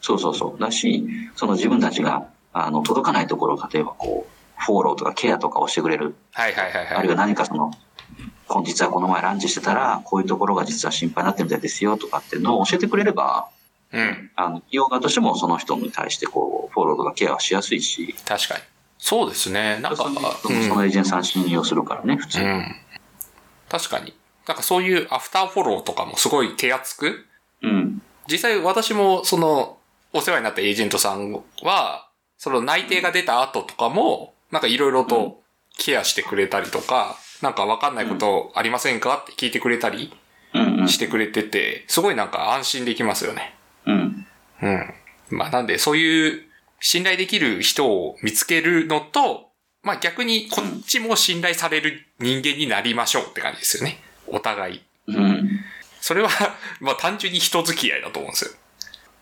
[0.00, 0.60] そうそうそう。
[0.60, 6.14] だし、その自分たちが、あの、届かないところを、例えばこう、フォローとかケアとかをしてくれる。
[6.32, 6.98] はいはいはいは。
[6.98, 7.72] あるいはい何かその、
[8.48, 13.48] 今実はこの前ランチしてたら、こういうところが実は心配になってるみたいですよとかっていうのを教えてくれれば、
[13.92, 14.30] うん。
[14.36, 18.62] あの、企業側としてもその人に対してこう、フォローとかケアはしやすいし、確かに。
[18.98, 19.78] そうですね。
[19.80, 22.44] なんか、そのエージェントさん信用するからね、普通に。
[22.44, 22.76] うん。
[23.68, 24.14] 確かに。
[24.46, 27.26] なんかそういうアフターフォローとかもすごい手厚く、
[27.62, 28.02] うん。
[28.30, 29.78] 実際私もその、
[30.12, 35.42] お世話になったエージェントさんは、その内定が出た後とかも、なんかいろいろと
[35.76, 39.18] ケアしてくれたりとか、なんかわかんないことありませんか？
[39.22, 40.12] って聞いてくれたり
[40.54, 40.88] うんうん。
[40.88, 43.54] してくれてて、すごいなんか安心できますよね。
[43.86, 44.26] うん。
[44.62, 44.94] うん。
[45.30, 46.42] まあなんでそういう
[46.80, 49.50] 信頼できる人を見つけるのと、
[49.82, 53.98] まあ逆にこっちも信頼される人間になりましょうって感じですよね。
[54.26, 54.82] お互い。
[55.08, 55.48] うん。
[56.00, 56.28] それは、
[56.80, 58.50] まあ単純に人付き合いだと思うんですよ。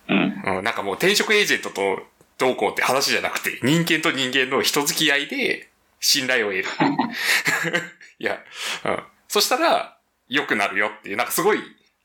[0.09, 0.59] うん。
[0.59, 2.07] うん、なんかもう転職エージェントと
[2.39, 5.69] どうこうって話じゃなくて、人間と人間の人付き合いで
[6.01, 6.69] 信頼を得る。
[8.19, 8.39] いや、
[8.85, 9.03] うん。
[9.29, 9.97] そしたら
[10.29, 11.61] 良くなるよっていう、なんかすごい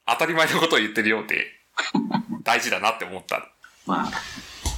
[0.05, 1.58] 当たり前のことを言ってるようで、
[2.43, 3.47] 大事だなって思った。
[3.85, 4.11] まあ、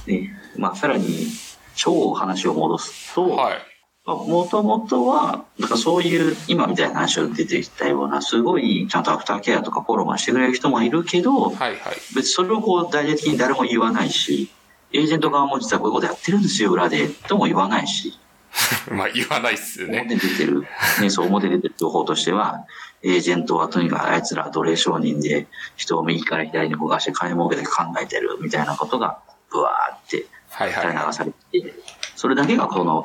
[0.06, 1.26] ね、まあ、さらに、
[1.74, 3.58] 超話を戻すと、はい。
[4.04, 11.78] もともとは、だからそういう、今みたいな話を出てきたような、すごい、ちゃんとアフターケアとかフォローまでしてくれる人もいるけど、はいはい。
[12.14, 14.50] 別にそれをこう、大々的に誰も言わないし、
[14.92, 18.18] エージェント側も実はこういうことやってるんですよ、裏で、とも言わないし、
[18.90, 20.00] まあ言わないっすよね。
[20.00, 20.66] 表に出てる、
[21.00, 22.66] ね、そう表に出てる情報としては、
[23.04, 29.18] エージェントはとにかくあいつらは奴隷商人で、人を右から左に動かして金儲けで考えてるみたいなことが、
[29.50, 31.74] ブワーって垂れ流されて、
[32.16, 33.04] それだけがこの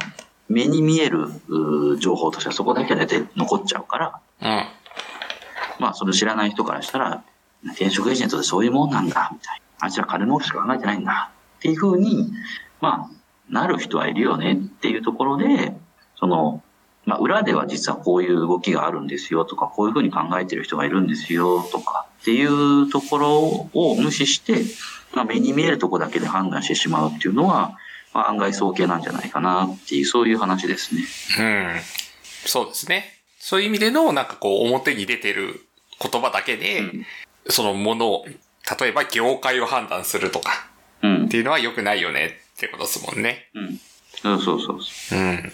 [0.49, 1.27] 目に見える
[1.99, 4.65] 情報としてはそこだけが大体残っちゃうから、うん。
[5.79, 7.23] まあそれ知らない人からしたら、
[7.63, 9.85] 転職エージェントでそういうもんなんだ、みたいな。
[9.85, 11.31] あいつら金儲けしか考えてないんだ。
[11.57, 12.31] っていうふうに、
[12.81, 13.17] まあ、
[13.49, 15.75] なる人はいるよねっていうところで、
[16.15, 16.63] その、
[17.07, 24.65] まあ裏では実はこういう動きがあるんですよとか、こういうふうに考えてる人がいるんですよとかっていうところを無視して、
[25.13, 27.77] まあ目に見えるところだけで判断してしまうっていうのは、
[28.13, 31.01] まあ案外早計なんじゃないかなっていう、そういう話ですね。
[31.39, 31.79] うん。
[32.45, 33.05] そうですね。
[33.39, 35.65] そういう意味での、なんかこう、表に出てる
[36.01, 37.05] 言葉だけで、うん
[37.49, 38.25] そのものを、
[38.79, 40.67] 例えば業界を判断するとか
[41.01, 41.27] うんっ。
[41.29, 43.49] ていうのは良くないよねってことですもんね。
[43.53, 43.79] うん。
[44.21, 45.19] そうそうそうそう。
[45.19, 45.51] うん。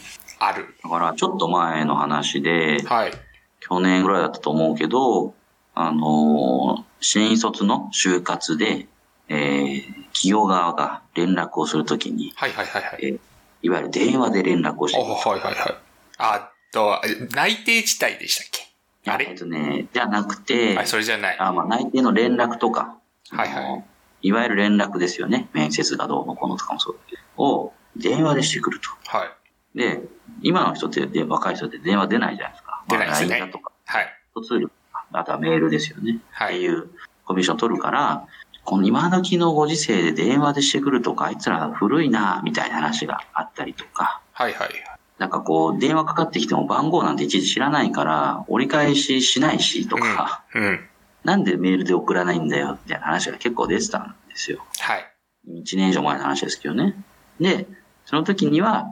[0.48, 0.76] ある。
[0.84, 3.12] だからちょっと前の話で、はい。
[3.60, 5.34] 去年ぐらいだったと思うけど、
[5.76, 8.88] あのー新卒の就活で、
[9.30, 13.00] えー企業側が連絡をするときに、はいはいはいはい。
[13.02, 13.20] えー
[13.64, 15.76] いわゆる電話で連絡をしあ、てはいはいはい。
[16.18, 17.00] あと、
[17.34, 19.10] 内定地帯でしたっけ？
[19.10, 19.30] あれ？
[19.30, 21.38] えっとね、じゃなくて、あ、それじゃない。
[21.40, 22.98] あまあ、内定の連絡とか、
[23.32, 23.84] はいはい
[24.28, 25.50] いわゆる連絡ですよね。
[25.54, 26.98] 面接がどうのこうのとかもそう
[27.38, 28.90] を電話でしてくると。
[29.06, 29.78] はい。
[29.78, 30.02] で、
[30.42, 32.84] 今の人って、で若い人って電話出ないじゃないですか。
[32.90, 34.08] 出ないですねまあ LINE だとか、はい。
[34.46, 36.20] ツールとか、あとはメールですよね。
[36.32, 36.90] はいっていう
[37.26, 38.28] コミッション取るから、
[38.66, 44.70] この今時のご時世で電話でしてくるとか、あいつら古いな、みたいな話があったりとか、はいはい。
[45.18, 50.80] なんかこう、電話かかってきても番号なんていちいち知らないから、折り返ししないしとか、うん。
[51.24, 54.66] なんでメールで送らないんだよ、みたいな話が結構出てたんですよ。
[54.80, 55.14] はい。
[55.48, 56.96] 1年以上前の話ですけどね。
[57.40, 57.68] で、
[58.06, 58.88] その時には、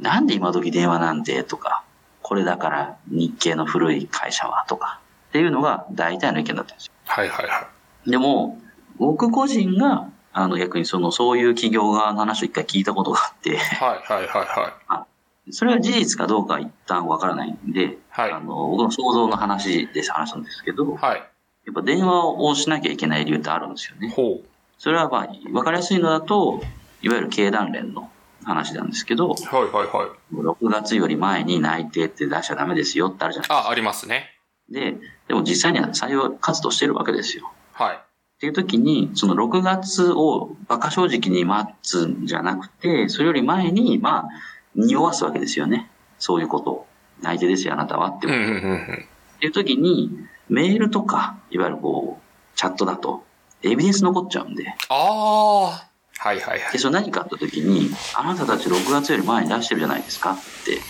[0.00, 1.84] なんで今時電話なんてとか、
[2.22, 6.92] これだから日系の古い会社はとか、っていうのが大体の意見だったんですよ。
[7.06, 7.68] はいはいは
[8.06, 8.10] い。
[8.10, 8.58] でも、
[8.98, 14.44] 僕個人が、あの逆にその、そういう企業側の話を一回聞いたことがあって、はいはいは
[14.88, 15.06] いは
[15.50, 20.96] それは事実かどうかは一旦わからないんで、はいあの、僕の想像の話です話なんですけど、い。
[20.96, 21.22] はい。
[21.66, 24.08] やっぱ電話をしなきゃいけない理由ってあるんですよね。
[24.08, 24.48] ほう。
[24.78, 26.60] それはまあ、わかりやすいのだと、
[27.02, 28.10] いわゆる経団連の
[28.46, 30.34] 話なんですけど、はいはいはい。
[30.34, 34.30] 6月より前に内定って出しちゃダメですよってあるじゃないあ、ありますね。
[34.70, 34.96] で、
[35.28, 37.50] でも実際には採用活動してるわけですよ。
[37.72, 37.96] はい。
[37.96, 44.28] っていう時に、その6月を馬鹿正直に待つんじゃなくて、それより前に、まあ、
[44.74, 45.90] 匂わすわけですよね。
[46.18, 46.86] そういうことを。
[47.22, 48.26] 内定ですよ、あなたはって。
[48.26, 49.04] うんうんっうんうん。
[49.40, 50.10] ていう時に、
[50.48, 53.24] メールとか、いわゆるこう、チャットだと、
[53.62, 54.68] エビデンス残っちゃうんで。
[54.68, 55.88] ああ。
[56.18, 56.80] はいはいはで、い。
[56.80, 60.80] それ何かあった時に、あなたたち6月より前に出してるじゃないですかって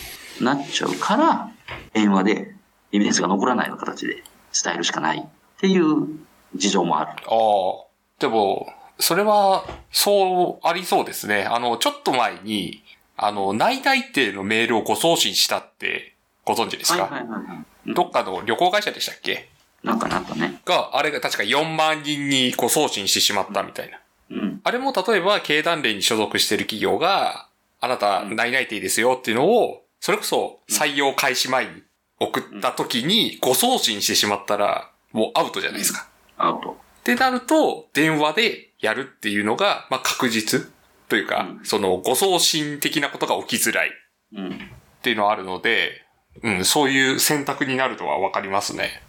[0.44, 1.50] なっちゃうから、
[1.92, 2.54] 電話で
[2.92, 4.22] エビデンスが残らないような形で
[4.62, 6.08] 伝えるしかないっていう
[6.54, 7.10] 事情もある。
[7.10, 7.86] ああ。
[8.18, 11.44] でも、それは、そうありそうですね。
[11.44, 12.82] あの、ちょっと前に、
[13.16, 17.54] あの、内内定のメールをご送信したってご存知ですか、はいはいはいは
[17.86, 17.94] い。
[17.94, 19.48] どっかの旅行会社でしたっけ？
[19.82, 20.60] なんかなんかね。
[20.64, 23.98] が、あれが確か4万人にご送信してしまったみたいな。
[24.30, 24.60] うん。
[24.64, 27.48] あれも例えば経団連に所属してる企業が、
[27.80, 31.82] あなた内内定ですよっていうのを、それこそ採用開始前に
[32.18, 36.08] 送った時にご送信してしまったら、もうアウトじゃないですか。
[36.38, 36.70] アウト。
[36.70, 40.68] ってなると、電話でやるっていうのが、まあ確実
[41.08, 43.92] というか、うんそのご送信的なことが起きづらいっ
[44.34, 44.70] うん。
[45.02, 46.02] ていうのはあるので、
[46.42, 49.02] うん、そういう選択になるのはわかりますね。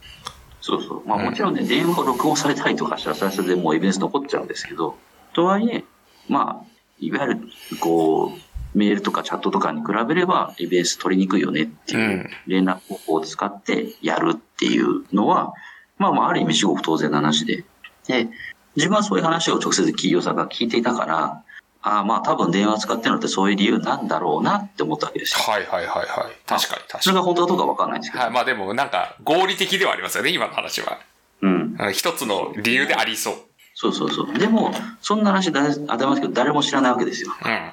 [1.07, 4.95] まあもちろんね、電話を録音されたりとかしたら、それはそれでもうエビデンス残っちゃうんですけど、
[5.33, 5.85] とはいえ、
[6.27, 6.65] まあ、
[6.99, 7.39] いわゆる、
[7.79, 15.53] こう、メールとかチャットとかに比べれば、エビデンス取りにくいよねっていううん連絡方法を使ってやるっていうのは、
[15.97, 17.63] まあまあ、ある意味至極当然な話で。
[18.07, 18.27] で、
[18.75, 21.43] 自分はそういう話を直接企業さんが聞いていたから、
[21.81, 25.39] ああまあ多分電話使ってるのってそういう理由なんだろうなって思ったわけですよ。
[25.39, 26.35] はいはいはいはい。
[26.45, 27.03] 確かに確かに。
[27.03, 28.23] それが本当かどうかわかんないんですけど。
[28.23, 30.99] はい、まあでもなんか合理的ではありますよね、今の話は。
[31.41, 31.75] うん。
[31.79, 33.35] うん一つの理由でありそう。
[33.75, 34.33] そうそうそう。
[34.39, 37.31] でも、そんな話誰、当たりますけど、誰も知らないわけですよ。
[37.45, 37.71] うん。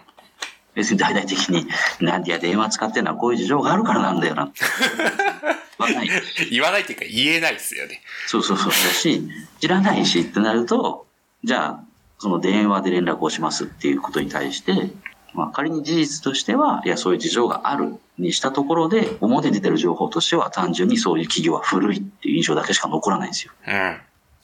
[0.74, 1.66] 別に大々的に、
[2.00, 4.52] なんでや電話使ってるのはこういう事情があるからなんだよな。
[5.78, 6.10] わかんない。
[6.50, 8.02] 言わないっていうか言えないですよね。
[8.26, 8.68] そうそうそう。
[8.68, 9.22] だし、
[9.60, 11.06] 知らないしってなると、
[11.42, 11.83] じゃあ、
[12.18, 14.90] その電話で連絡をしますっていうことに対して、
[15.34, 23.52] まあ仮に事実としては、いや、そういう事情があるにしたところで、表に出てる情報としては単純にそういう企業は古いっていう印象だけしか残らないんですよ。
[23.66, 23.96] うん。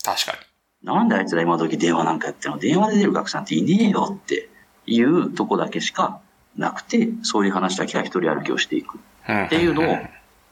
[0.04, 0.38] 確かに。
[0.82, 2.58] なんであいつら今時電話なんかやってるの？
[2.58, 4.48] 電話で出る学生なんていねえよって
[4.86, 6.20] いうとこだけしか
[6.56, 9.44] なくて、そういう話だけが一人歩きをしていくうん。
[9.44, 9.98] っていうのを、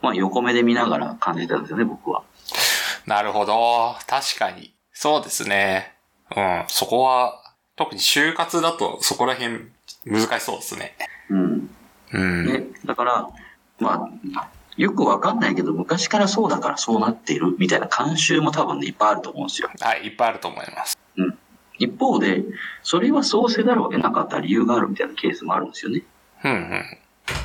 [0.03, 2.23] まあ横目で見ながら感じたんですよね、僕は。
[3.07, 3.97] なるほど。
[4.07, 4.73] 確かに。
[4.93, 5.98] そうですね。
[6.37, 6.65] うん。
[6.69, 7.41] そこは、
[7.77, 9.69] 特に就活だとそこら辺
[10.05, 10.97] 難しそうですね。
[11.31, 11.71] うん。
[12.13, 12.47] うん。
[12.47, 13.29] ね、だから、
[13.79, 19.71] まあ、よくわかんないけど、昔からそうだからそうなっているみたいな慣習も多分ね、いっぱいあると思うんですよ。
[19.81, 20.99] はい、いっぱいあると思います。
[21.79, 22.43] 一方で、
[22.83, 26.03] それはそうせざるを得なかった理由があるみたいなケースもあるんですよね。
[26.45, 26.85] うん、うん。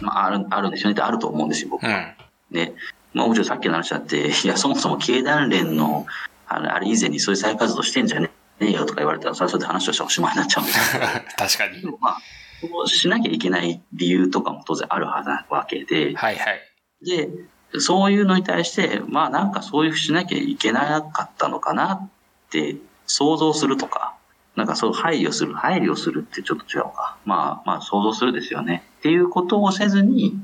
[0.01, 1.85] まあ、ある、あるんですよねってあると思うんですよ、僕。
[1.85, 2.13] うん。
[2.51, 2.73] ね。
[3.13, 6.07] まあもちろんさっきの話だって、いや、そもそも経団連の、
[6.47, 8.29] あれ以前にそういう再活動してんじゃね
[8.69, 10.99] えよとか言われたら、それはそれで話としておしまいになっちゃうんです。
[11.37, 11.87] 確かにで。
[11.87, 12.17] もまあ、
[12.61, 16.61] そうしなきゃいけない理由とかも当然あるはずなわけで、はいはい。
[17.05, 17.29] で、
[17.79, 22.09] そういうのに対して、まあなんかそういうふうにしなきゃいけなかったのかなっ
[22.51, 24.15] て想像するとか、
[24.55, 27.17] なんかそう配慮する、配慮するってちょっと違うか。
[27.25, 28.83] まあまあ想像するですよね。
[28.99, 30.35] っていうことをせずに、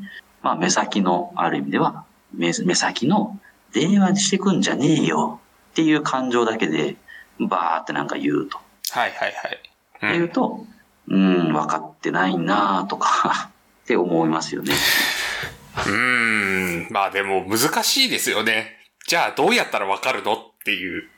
[0.42, 3.40] まあ目先の、ある意味では、目目先の
[3.74, 5.40] 電話してくんじゃねえよ
[5.72, 6.98] っていう感情だけで、
[7.40, 8.58] バーってなんか言うと。
[8.92, 9.60] はいはいはい。
[9.98, 10.66] っていううと、
[11.08, 13.50] うん、分かってないなとか、
[13.84, 14.74] って思いますよね。
[14.74, 15.92] ん。
[15.92, 16.94] うーん。
[16.94, 18.78] まあでも難しいですよね。
[19.08, 21.10] じゃあどうやったらわかるのっていう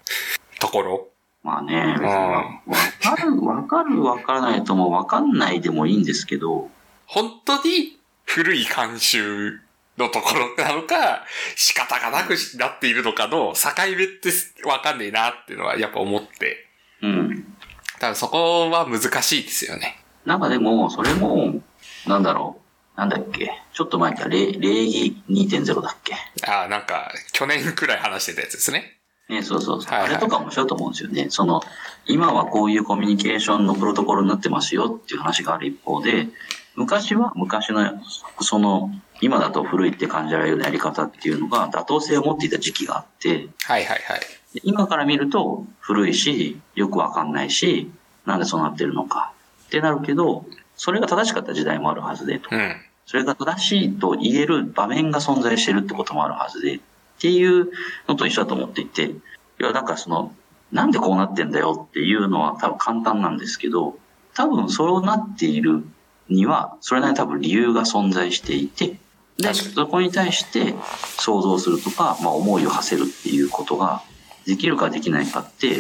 [0.60, 1.07] ところ。
[1.43, 6.69] まあね、わかる、わかる、わからないともわかんないでもいいんですけど、
[7.07, 9.60] 本当に古い慣習
[9.97, 11.25] のところなのか、
[11.56, 14.32] 仕方がなくなっているのかの境目って
[14.65, 16.67] わかんねえなっていうのはやっぱ思って。
[17.01, 17.56] うん。
[17.99, 19.97] 多分そこは難しいですよね。
[20.25, 21.62] なんかでも、それも、
[22.08, 22.60] なんだろ
[22.95, 26.15] う、なんだっけ、ちょっと前から礼礼儀2.0だっけ。
[26.47, 28.97] ああ、なんか、去年くらい話してたやつですね。
[29.30, 29.91] ね、そうそうそう。
[29.91, 31.27] はいはいあれとか面白いと思うんですよね。
[31.30, 31.62] その、
[32.06, 36.27] 今はこういうコミュニケーションのプロトコルになってますよっていう話がある一方で、
[36.75, 38.01] 昔は昔の、
[38.41, 44.19] その、今だと古いって感じられるようなやり方っていうのが妥当性を持っていた時期があって、はいはいはい。
[44.53, 47.91] で今から見ると古いし、よくわかんないし、
[48.25, 49.34] なんでそうなってるのか
[49.67, 52.49] ってなるけど、それが正しかった時代もあるはずでと。
[52.51, 52.76] うん。
[53.05, 56.80] それが正しいと言える場面が存在してるってこともあるはずで、っ
[57.19, 57.69] ていう
[58.07, 59.13] のと一緒だと思っていて、い
[59.59, 60.34] や、だからその、
[60.72, 63.97] なんでこうなってんだよっていうのは多分簡単なんですけど、
[64.34, 65.84] 多分そうなっている
[66.30, 68.97] には、それなりに多分理由が存在していて、
[69.38, 70.75] で、そこに対して
[71.19, 74.03] 想像するとか、まあ思いを馳せるっていうことが
[74.45, 75.77] できるかできないかって、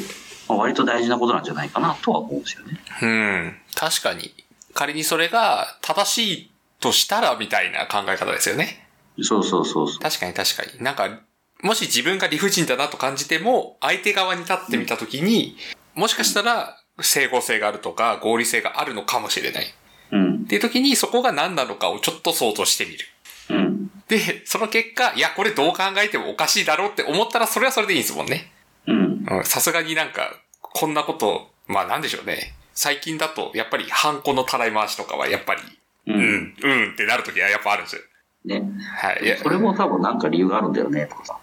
[0.47, 2.79] まあ、割と大事なことなんじゃないかなとは思うんですよね。
[3.01, 3.55] うん。
[3.75, 4.33] 確かに。
[4.73, 8.87] 仮にそれが正しいとしたらみたいな考え方ですよね。
[9.21, 9.99] そうそうそうそう。
[9.99, 10.83] 確かに確かに。
[10.83, 11.09] なんか、
[11.61, 15.55] もし自分が理不尽だなと感じても、相手側に立ってみたときに、
[15.93, 19.65] もしかしたら整合性があるとか合理性があるのかもしれない。
[19.65, 19.67] っ
[20.11, 20.45] うん。
[20.45, 22.99] ていうときにそこが何なのかをちょっと想像してみる。
[24.11, 24.17] うん。
[24.19, 28.51] で、その結果、いや、これどう考えてもおかしいだろうって思ったら、それはそれでいいんですもんね。
[28.87, 29.25] うん。
[29.29, 32.53] うんさすがになんか、こんなこと、まあなんでしょうね。
[32.73, 35.61] 最近だと、やっぱり、ハンコのたらい回しとかは、やっぱり、
[36.07, 36.13] う。
[36.13, 38.01] うんん、うんってなるときはやっぱあるんですよ。
[38.45, 38.63] ね。
[38.95, 39.23] はい。
[39.23, 41.37] いやそれも多分なんか理由があるんだよね、とかさ。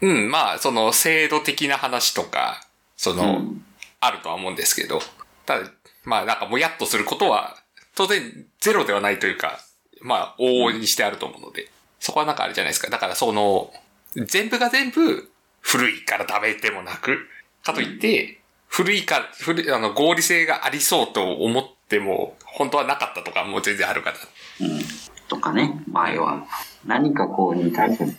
[0.00, 3.64] うん、まあ、その、制度的な話とか、その、うん
[4.00, 5.00] あるとは思うんですけど、
[5.46, 5.70] ただ、
[6.04, 7.56] まあなんかもやっとすることは、
[7.94, 9.60] 当然ゼロではないというか、
[10.00, 12.90] まあ往々にしてあると思うので、そこはなんかあれじゃないですか。
[12.90, 13.72] だからその、
[14.16, 15.30] 全部が全部
[15.60, 17.18] 古いからダメでもなく、
[17.62, 24.16] かといって、古いか、古い、あの、合理性がありそうと思っても、本当はなかったとかも全然あるから。
[24.60, 24.80] うん。
[25.28, 25.82] とかね。
[25.90, 26.46] まあ要は、
[26.86, 28.10] 何かこうに対して、わ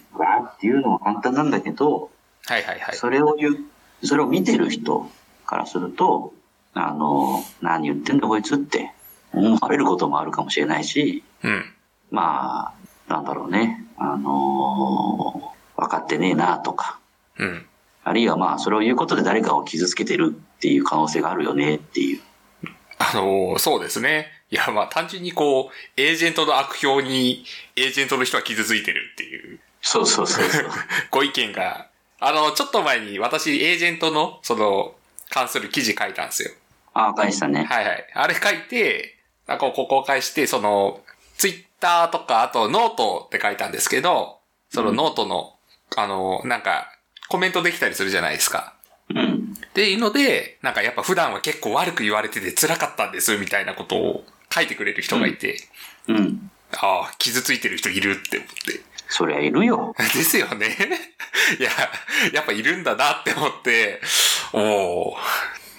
[0.41, 2.11] ーっていうのは簡単なんだけど、
[2.45, 2.95] はいはいはい。
[2.95, 3.57] それを言う、
[4.03, 5.09] それを見てる人
[5.45, 6.33] からすると、
[6.73, 8.91] あの、何言ってんだこいつって
[9.33, 11.65] 思われることもあるかもしれないし、うん。
[12.11, 12.80] まあ、
[13.11, 13.85] なんだろうね。
[13.97, 16.99] あの分かってねえなとか、
[17.37, 17.65] うん。
[18.03, 22.21] あるいはまあ、それを言うことで誰かを傷つけてるっていう可能性があるよねっていう。
[22.97, 24.27] あのそうですね。
[24.51, 27.45] いや、まあ単純にこう、エージェントの悪評に、
[27.75, 29.59] エージェントの人は傷ついてるっていう。
[29.81, 30.69] そうそうそうそう。
[31.09, 31.87] ご意見が、
[32.19, 34.93] あの、ちょっと前に私、エージェントの、その、
[35.29, 36.51] 関する記事書いたんですよ。
[36.93, 37.63] ああ、返したね。
[37.63, 38.07] はいはい。
[38.13, 41.01] あれ書いて、なんかこう公開して、その、
[41.37, 45.55] ツイッターとか、あとノートって書いたんですけど、そのノートの、
[45.97, 46.87] あの、なんか、
[47.27, 48.75] コメントできたりするじゃないですか。
[49.09, 49.55] うん。
[49.67, 54.23] っていうので、なんかやっぱ普段は結構悪く言われてて辛かったんです、みたいなことを
[54.53, 55.57] 書いてくれる人がいて、
[56.07, 56.51] うん。
[56.73, 58.81] ああ、傷ついてる人いるって思って。
[59.07, 59.93] そりゃいるよ。
[59.99, 60.77] ですよね。
[61.59, 61.69] いや、
[62.33, 64.01] やっぱいるんだなって思って、
[64.53, 65.17] おお、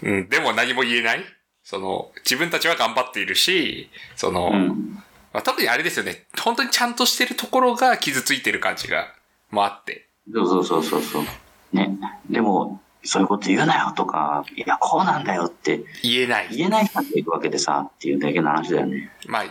[0.02, 1.24] うん、でも何も言えない
[1.64, 5.02] その、自分たちは頑張っているし、その、うん。
[5.32, 9.06] まあ、特にあれですよね、本当にちゃんとしてるところが傷ついてる感じが、
[9.50, 10.08] もあって。
[10.32, 11.24] そうそうそうそうそう。
[11.72, 11.98] ね。
[12.30, 16.48] でも、そういうこと言うなよとか、いや、こうなんだよって言えない。
[16.52, 19.10] 言えない人がいるわけでさ、っていうだけの話だよね。
[19.26, 19.44] まあ、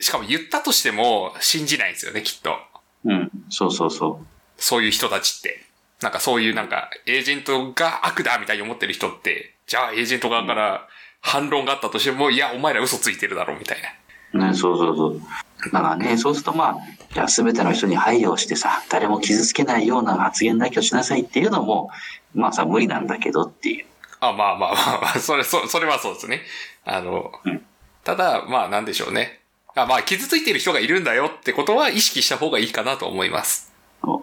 [0.00, 2.56] しかも言ったとしても信じないんですよね、きっと。
[3.04, 3.30] うん。
[3.48, 4.20] そうそうそ
[4.58, 5.64] そういう人たちって。
[6.02, 10.86] なんかそういうなんか、エージェントが悪だみたいに思ってる人って、じゃあエージェント側から
[11.20, 13.88] 反論があったとしても、いや、お前ら嘘ついてるだろ、みたいな。
[14.34, 14.38] う。
[14.38, 15.20] ね、そうそうそう。
[15.64, 16.76] だからね、そうするとまあ、
[17.12, 21.90] じゃあ全ての人に配慮をしてさ、誰も傷つけないような発言だけをしなさいっていうのも、
[22.34, 23.86] まあさ、無理なんだけどっていう。
[24.20, 26.42] あ、まあまあまあまあ、 それ、そそれはそうですね。
[26.84, 27.62] あの、うん
[28.04, 29.42] ただ、まあなんでしょうね。
[29.74, 33.70] あまあ、傷ついてる人がいるんだよってことは意識した方がいいかなと思います。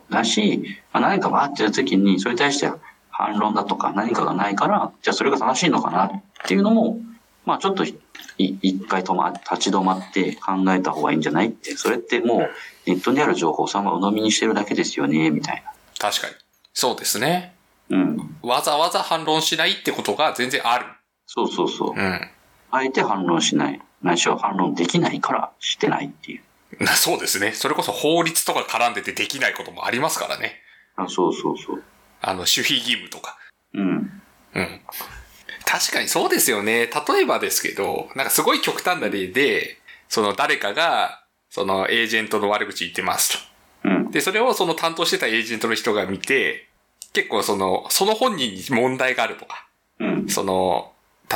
[0.09, 2.71] だし、まあ、何かがあってる時に、それに対して
[3.11, 6.09] 反論だとか何かがないから、じゃあそれが正しいのかなっ
[6.47, 6.97] ていうのも、
[7.45, 7.95] まあちょっとい
[8.37, 11.47] 一回止ま、立ち止まって考えた方がいいんじゃない？
[11.47, 12.49] って、それってもう
[12.89, 15.63] ネットにある情報をそのまま鵜呑みにしてるだけですよね、みたい
[15.99, 16.33] 確かに。
[16.73, 17.55] そうですね。
[17.89, 17.97] な。
[17.97, 18.37] うん。
[18.41, 20.85] わざわざ反論しないってことが全然ある。
[21.27, 21.93] そうそうそう。
[21.95, 22.29] うん。
[22.71, 23.81] あえて反論しない。
[24.01, 26.83] ないしは反論できないからしてないっていう。
[26.83, 27.53] な そうですね。
[27.53, 30.61] それこそ法律とか絡んでてできないこともありますからね。
[30.97, 31.83] あそうそうそう。
[32.21, 33.37] あの、守秘義務とか。
[33.73, 34.21] うん。
[34.55, 34.81] うん。
[35.65, 36.87] 確かにそうですよね。
[36.87, 43.47] 例えばですけど、なんかすごい極端な例で、その誰かが、そのエージェントの悪口言ってます
[43.83, 43.89] と。
[43.89, 44.11] うん。
[44.11, 46.67] で、それをその担当してたエージェントの人が見て、
[47.13, 49.67] 結構その、その本人に問題があるとか、
[49.99, 50.29] うん。
[50.29, 50.91] その、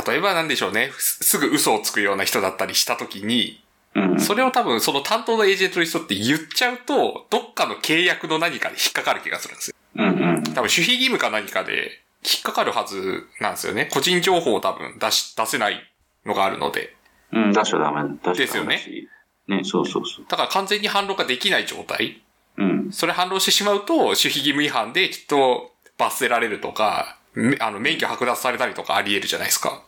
[0.08, 3.64] 例えばなんでしょうね、すすぐ嘘をつくような人だったりしたときに、
[3.96, 4.20] うん。
[4.20, 9.76] それを多分その担当のエージェントの人って言っちゃうと、どっかの契約の何かで引っかかる気がするんですよ。
[9.96, 10.10] うん。
[10.10, 10.44] うん。
[10.44, 13.90] 多分守秘義務か何かで引っかかるはずなんですよね。
[13.92, 15.82] 個人情報を多分出し、出せない
[16.26, 16.96] のがあるので。
[17.32, 17.54] うん。
[17.54, 18.18] 出しちゃダメ。
[18.24, 19.10] 出しですし。
[19.48, 20.26] ね、そうそうそう。
[20.30, 22.22] だから完全に反論ができない状態。
[22.58, 22.92] うん。
[22.92, 29.84] それ反論してしまうと、守秘義務違反できっと罰せられるとか、めあの、免許剥奪されたりとかあり得るじゃないですか。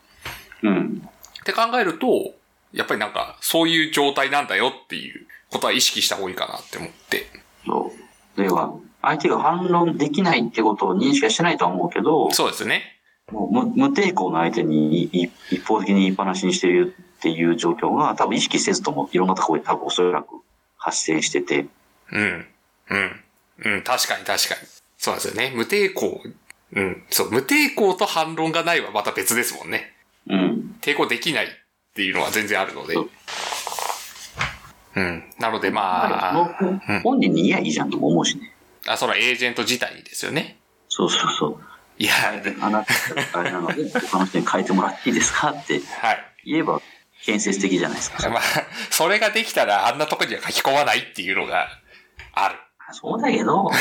[0.64, 1.08] うん。
[1.42, 2.34] って考えると、
[2.74, 7.28] やっぱりなんか、そういう状態なんだよっていうことは意識した方がいいかなって思って。
[7.66, 7.94] そ
[8.38, 8.42] う。
[8.42, 12.84] では、相手が反論できないってことを認識はしてないとは思うけど、そうですね。
[13.32, 20.41] もう無無抵抗の相手にいい一方的に言いっぱなしにしているっていう状況が多分意識せずともいろんなところで多分おそらく
[20.78, 21.68] 発生してて、
[22.12, 22.45] うん。
[22.89, 23.24] うん。
[23.64, 24.68] うん、確かに確かに。
[24.97, 25.54] そうなんですよね。
[25.56, 26.22] 無抵抗。
[26.74, 27.04] うん。
[27.10, 29.93] そう、無抵抗と反論がないはまた別ですもんね。
[30.28, 30.76] うん。
[30.82, 31.49] 抵抗できないっ
[31.93, 33.10] ていうのは全然あるのでそう。
[34.95, 35.24] うん。
[35.39, 36.56] なのでまあ、
[37.04, 38.52] 本人に言えばいいじゃんとも思うしね。
[38.88, 40.60] あ、そのエージェント自体にですよね。
[40.90, 41.64] そうそうそう。
[41.98, 42.14] いや、
[42.62, 46.26] あなた、あれなので、 他の人に変えてもらっていいですかってはい。
[46.46, 46.82] 言えば
[47.24, 48.28] 建設的じゃないですか。
[48.30, 48.42] まあ、
[48.90, 51.68] それができたらあんなとこには書き込まないっていうのが、
[52.34, 52.56] ある。
[52.94, 53.72] そうだけど、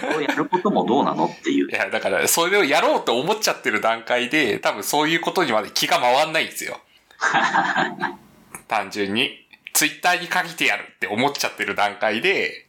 [0.00, 1.72] そうやることもどうなのっていうい。
[1.72, 6.80] や、だから、それをやろうと思っちゃってる段階で、多分そういうことにまで気が回んないんですよ。
[8.68, 9.46] 単純に。
[9.72, 12.66] ツイッターに限ってやるって思っちゃってる段階で、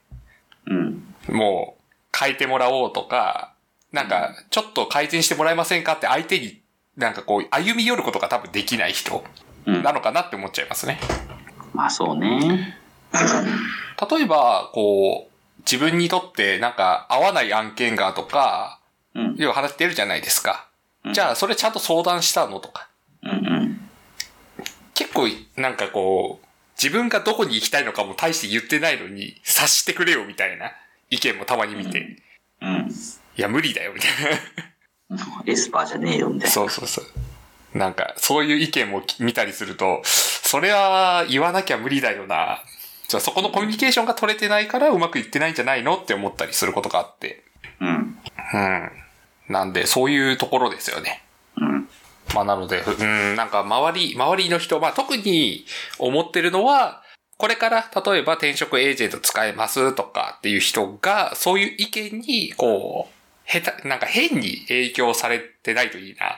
[0.67, 1.10] うん。
[1.29, 3.53] もう変えてもらおうとか、
[3.91, 6.61] なんか、ちょっと改善してもらえませんかって相手に、
[6.97, 9.23] なんかこう、歩み寄ることが多分できない人
[9.65, 10.99] うんなのかなって思っちゃいますね。
[11.73, 12.77] まあそうね。
[14.09, 18.79] 例えば、こう、自分にとってなんか合わない案件がとか、
[19.13, 19.35] うん。
[19.37, 20.67] いう話出るじゃないですか。
[21.03, 22.87] うんじゃあ、それちゃんと相談したのとか。
[23.23, 23.89] うんうん。
[24.93, 26.45] 結構、なんかこう、
[26.81, 30.71] 自分がどこに行きたいのかも大して言ってないのに、察してくれよみたいな
[31.11, 32.17] 意見もたまに見て、
[32.61, 32.89] うん。
[33.37, 34.11] いや、無理だよみたい
[35.45, 36.43] エスパーじゃねえよ、みたな。
[36.45, 36.51] いな。
[36.51, 37.77] そうそうそう。
[37.77, 42.63] なんか、そういう意見も見たりすると、それは言わなきゃ無理だよな。
[43.07, 47.43] じゃあそこのコミュニケーションが取れてないからうまくいってないんじゃないのって思ったりすることがあって。
[47.81, 48.17] うん。
[48.53, 48.91] うん。
[49.49, 51.23] なんで、そういうところですよね。
[51.57, 51.89] うん。
[52.33, 55.65] まあなので、うん、なんか周り、周りの人、まあ特に
[55.99, 57.03] 思ってるのは、
[57.41, 66.31] これから例えば転職エージェント使えますとかっていう人が、そういう意見に、こう、下手、なんか変に影響されてないといいなっ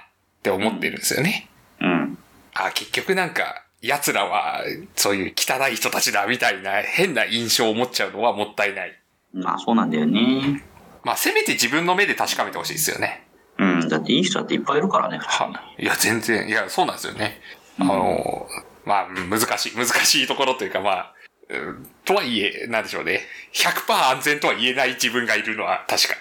[0.44, 1.50] て思ってるんですよね。
[1.82, 2.18] うん。
[2.54, 4.62] あ、結局なんか、奴らは、
[4.96, 8.98] そういう汚い人たちだみたいな変な印象を持っちゃうのはもったいない。
[9.34, 10.64] まあそうなんだよね。
[11.04, 13.28] まあせめて自分の目で確かめてほしいですよね。
[13.60, 13.90] うん。
[13.90, 15.18] だっていい人だっていっぱいいるからね。
[15.18, 15.84] はい。
[15.84, 17.42] いや、全然、いや、そうなんですよね。
[17.78, 18.48] あの、
[18.86, 21.14] まあ、難しい、難しいところというか、まあ、
[21.50, 23.22] うんとはいえ、なんでしょうね。
[23.54, 26.16] 100%安全とは言えない自分がいるのは確か。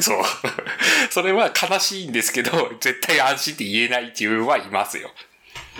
[0.00, 0.22] そう。
[1.10, 5.10] それは悲しいんですけど、絶対安心って言えない自分はいますよ。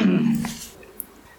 [0.00, 0.42] うん。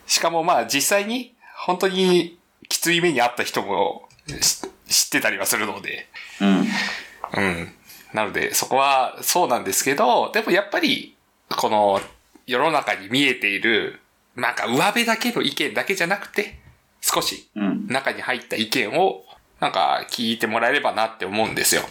[0.05, 1.33] しかもまあ、実際に、
[1.65, 2.37] 本当に
[2.67, 4.07] きつい目にあった人も
[4.41, 6.07] し知ってたりはするので、
[6.41, 6.67] うん。
[7.33, 7.73] うん。
[8.13, 11.15] なので、そこはそうなんですけど、でもやっぱり、
[11.49, 12.01] この
[12.47, 13.99] 世の中に見えている、
[14.35, 16.59] なんか上辺だけの意見だけじゃなくて、
[17.01, 17.87] 少しうん。
[17.87, 19.23] 中に入った意見を、
[19.59, 21.83] なんか聞いてもらえればなって思うんですよ。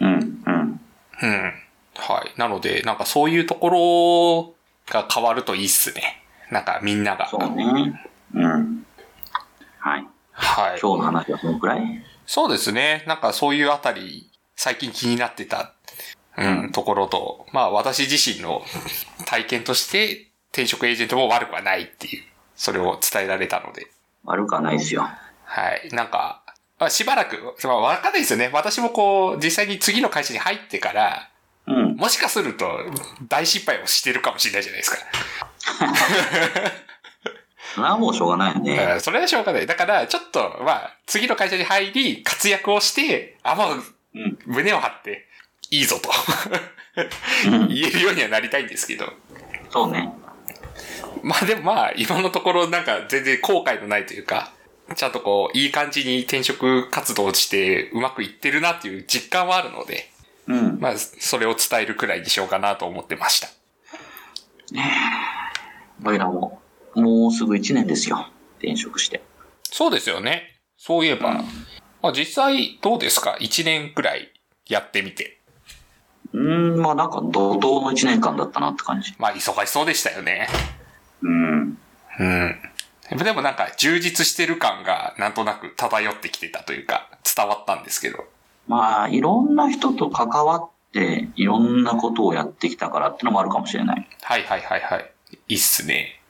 [0.00, 0.42] うん。
[0.46, 0.80] うん。
[1.22, 1.52] うん。
[1.96, 2.38] はい。
[2.38, 4.54] なので、なんかそういうとこ
[4.88, 6.22] ろが変わるといいっすね。
[6.50, 7.28] なんかみんなが。
[7.28, 8.00] そうね。
[8.34, 8.86] うん。
[9.78, 10.06] はい。
[10.32, 10.80] はい。
[10.80, 12.04] 今日の話はこのくらい？
[12.26, 13.04] そうですね。
[13.06, 15.73] なんかそういうあたり、最近気になってた、
[16.36, 18.62] うん、ところと、まあ私自身の
[19.26, 22.22] 体験として、転職エージェントも悪くはないっていう、
[22.56, 23.86] それを伝えられたので、
[24.24, 25.08] 悪くはないですよ。
[25.44, 25.88] はい。
[25.92, 26.42] なんか、
[26.78, 28.50] まあしばらく、まあわかんないですよね。
[28.52, 31.30] 私もこう、実際に次の会社に入ってから、
[31.66, 31.96] うん。
[31.96, 32.66] もしかすると
[33.28, 34.98] 大失敗をしてるかもしれないじゃないですか。
[37.74, 38.92] それはもうしょうがないよね。
[38.94, 39.66] うんそれはしょうがない。
[39.66, 43.82] だから、ちょっと、まあ、次の会社に入り、活躍をして、あ、もう、
[44.14, 44.38] うん。
[44.46, 45.23] 胸を張って、
[45.78, 46.10] いいぞと
[47.50, 47.68] うん。
[47.68, 49.12] 言えるようにはなりたいんですけど。
[49.70, 50.12] そうね。
[51.22, 54.52] まあでもまあ、今のところなんか全然後悔のないというか、
[54.94, 60.10] ちゃんとこう、いい感じに転職活動してうまくいってるなっていう実感はあるので、
[60.46, 60.78] うん。
[60.78, 63.48] まあ、それを伝えるくらいにしようかなと思ってました。
[66.04, 66.60] おいらも、
[66.94, 68.28] もうすぐ1年ですよ。
[68.58, 69.22] 転職して。
[69.64, 70.60] そうですよね。
[70.76, 71.42] そういえば、
[72.02, 74.32] まあ実際どうですか ?1 年くらい
[74.68, 75.40] やってみて。
[76.34, 79.14] うーん、まあなんか怒涛の1年間だったなって感じ。
[79.18, 80.48] まあ忙しそうでしたよね。
[81.22, 81.78] うん。
[82.18, 82.58] うん。
[83.18, 88.24] でもなんか充実してる感がなんとなく漂ってきてたというか、伝わったんですけど。
[88.66, 94.08] まあ、いろんな人と関わって、いろんなことをやってきたからってのもあるかもしれない。
[94.22, 95.10] はいはいはいはい。
[95.48, 96.20] いいっすね。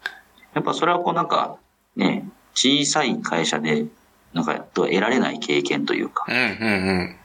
[0.52, 1.56] やっぱそれはこうなんか、
[1.96, 3.86] ね、小さい会社で、
[4.32, 7.16] なんか、得られない経験というか、うんうん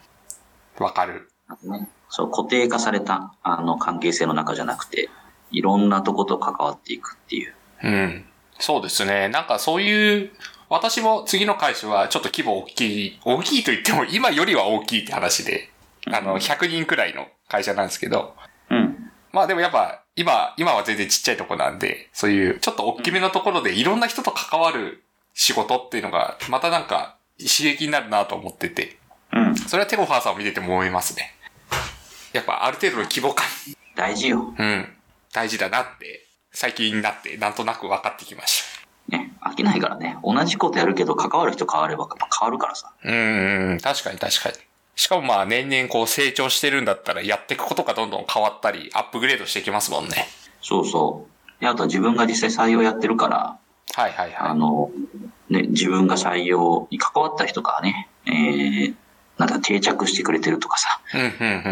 [0.77, 0.83] うん。
[0.83, 1.31] わかる。
[1.63, 5.09] ね、そう固定化された、あの、関係性の中じゃなくて、
[5.51, 7.53] いろんなとこと関わっていくっていう。
[7.83, 8.25] うん。
[8.59, 9.29] そうですね。
[9.29, 10.31] なんかそういう、
[10.69, 15.69] 私も次の会社はちょっと規模大きい、大きいと言っても今よりは大きいって話で、
[16.11, 18.35] あの、100人くらいの会社なんですけど、
[18.69, 19.11] うん。
[19.31, 25.03] まあでもやっぱ、今、今は全然ちっちゃいとこなんで、そういうちょっと大きめのところでいろんな人と関わる
[25.33, 28.97] 仕事っていうのが、またなんか刺激になるなと思ってて、
[29.31, 29.55] うん。
[29.55, 31.33] それはテゴファーさんを見てても思いますね。
[32.33, 33.45] やっぱある程度の規模感、
[33.95, 34.53] 大事よ。
[34.57, 34.87] うん、
[35.33, 38.63] 大事だなって、最近になってなんとなく分かってきまし
[39.07, 40.17] ね、飽きないからね。
[40.23, 42.93] 同じことやるけど関わる人変われば変わるからさ。
[43.03, 43.09] た。
[43.09, 44.55] うん、うん確かに確かに。
[44.95, 50.27] しかもまあ年々こう成長してるんだったらやっていくことがどんどん変わったり、アップグレードしていきますもんね。
[50.61, 51.25] そうそ
[51.57, 51.61] う。
[51.61, 53.57] で、あとは自分が実際採用やってるから、
[53.95, 54.49] はいはいはい。
[54.51, 54.91] あの、
[55.49, 58.95] ね、自分が採用に関わった人がね、えー、
[59.39, 60.99] なんか定着してくれてるとかさ。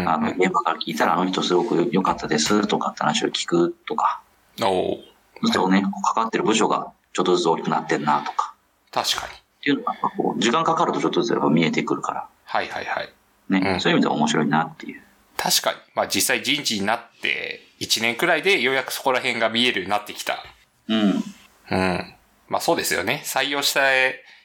[0.06, 4.22] あの、現場から聞いたらあの人すごく良かったですとかって話を聞くとか、
[4.62, 8.54] おーそうね、関わってる部署がちょっとずつ大きくなってんなとか、
[8.90, 9.34] 確かに。
[9.34, 13.12] っていうのがこう、時間かかるとちょっとずつやっぱ見えてくるから、はいはいはい。
[13.50, 15.02] ね、うんそういう意味では面白いなっていう。
[15.36, 15.76] 確かに。
[15.94, 20.42] まあ実際人事になって1年くらいでようやくそこら辺が見えるようになってきた。
[20.88, 21.24] うん。
[21.70, 22.14] うん。
[22.48, 23.22] まあそうですよね。
[23.24, 23.82] 採用した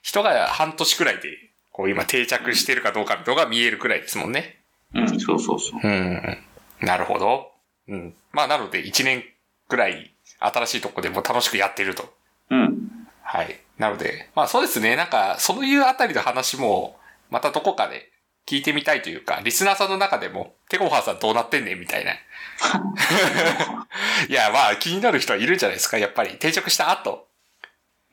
[0.02, 1.43] 人が半年くらいで、
[1.74, 4.60] こう今定着してるかどうかのが見えるくらいですもんね。
[4.94, 5.80] うん、そうそうそう。
[5.84, 6.38] うん。
[6.82, 7.52] なるほど。
[7.90, 8.14] うん。
[8.32, 9.24] まあなので1年
[9.68, 12.14] くらい新しいとこでも楽しくやってると。
[12.52, 13.08] うん。
[13.24, 13.60] はい。
[13.78, 14.96] なので、まあそうですね。
[14.96, 17.00] なんか、そういうあたりの話も、
[17.32, 18.12] またどこかで
[18.46, 22.12] 聞いてみたいというか、リスナーさんの中でも、テコファーさんどうなってんねんみたいな。
[24.30, 25.98] いや、まあ気になる人はいるんじゃないですか。
[25.98, 27.28] やっぱり定着した後、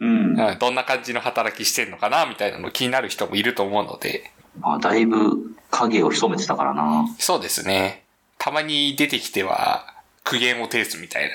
[0.01, 0.41] うん。
[0.41, 7.07] うん、どんな感じの働きしてんのかなみたいなの気になる人もいると思うので、まあ、だいぶ影を潜めてたからな。
[7.19, 8.05] そうですね。
[8.39, 9.95] たまに出てきては、
[10.25, 11.31] 苦言を呈すみたいな。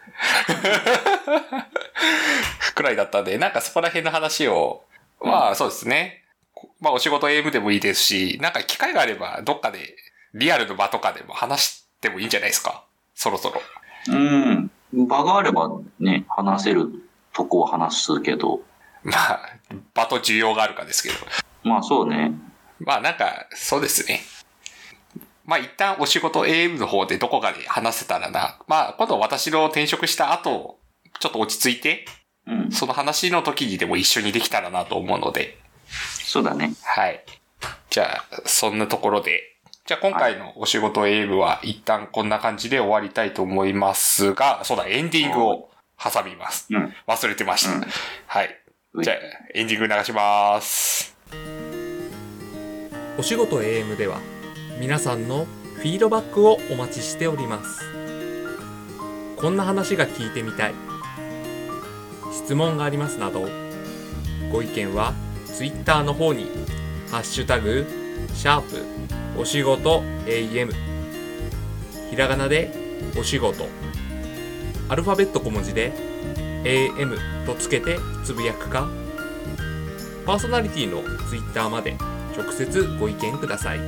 [2.74, 4.84] くらいだったんで、なんかそこら辺の話を、
[5.20, 6.24] まあそうですね。
[6.80, 9.96] まあお仕事 AM でもいいですし、なんか機会があればどっかで
[10.34, 12.84] リアルの場とかでも話してもいいんじゃないですか。
[13.14, 13.62] そろそろ。
[14.08, 14.61] うん。
[14.93, 16.88] 場があればね、話せる
[17.32, 18.61] とこは話すけど、
[19.03, 19.40] まあ、
[19.95, 21.14] 場と需要があるかですけど。
[21.64, 22.32] まあそうね。
[22.78, 24.20] まあなんか、そうですね。
[25.45, 28.59] まあ一旦お仕事 AM の方でどこかで話せたらな。
[28.68, 30.78] まあ今度私の転職した後、
[31.20, 32.05] ちょっと落ち着いて、
[32.47, 32.72] うん。
[32.72, 36.72] その話の時にでも一緒にできたらなと思うので、そうだね。
[36.82, 37.24] はい。
[37.90, 39.51] じゃあ、そんなところで。
[39.85, 46.68] じゃあ今回のお仕事 AM は一旦こんな感じで終わりたいと思いますが、そうだ、エンディングを挟みます。
[46.70, 46.95] うん。
[47.09, 47.72] 忘れてました。
[47.74, 47.91] うんはい。
[48.37, 48.59] はい
[49.03, 49.16] じゃあ、
[49.55, 51.16] エンディング流します。
[53.18, 54.20] お仕事 AM では
[54.78, 57.83] 皆さんのフィードバックをお待ちしております
[59.37, 60.74] こんな話が聞いてみたい
[62.33, 63.47] 質問がありますなど
[64.51, 65.12] ご意見は
[65.45, 66.47] Twitter の方に
[67.11, 68.01] 「ハッシュタグ
[68.35, 68.85] シャープ
[69.39, 70.73] お仕事 AM」
[72.11, 72.70] ひらがなで
[73.18, 73.66] お仕事
[74.89, 75.93] アルファベット小文字で
[76.64, 77.16] AM
[77.47, 78.89] とつけてつぶやくか
[80.25, 81.97] パーソナリティの Twitter まで
[82.37, 83.81] 直接ご意見ください。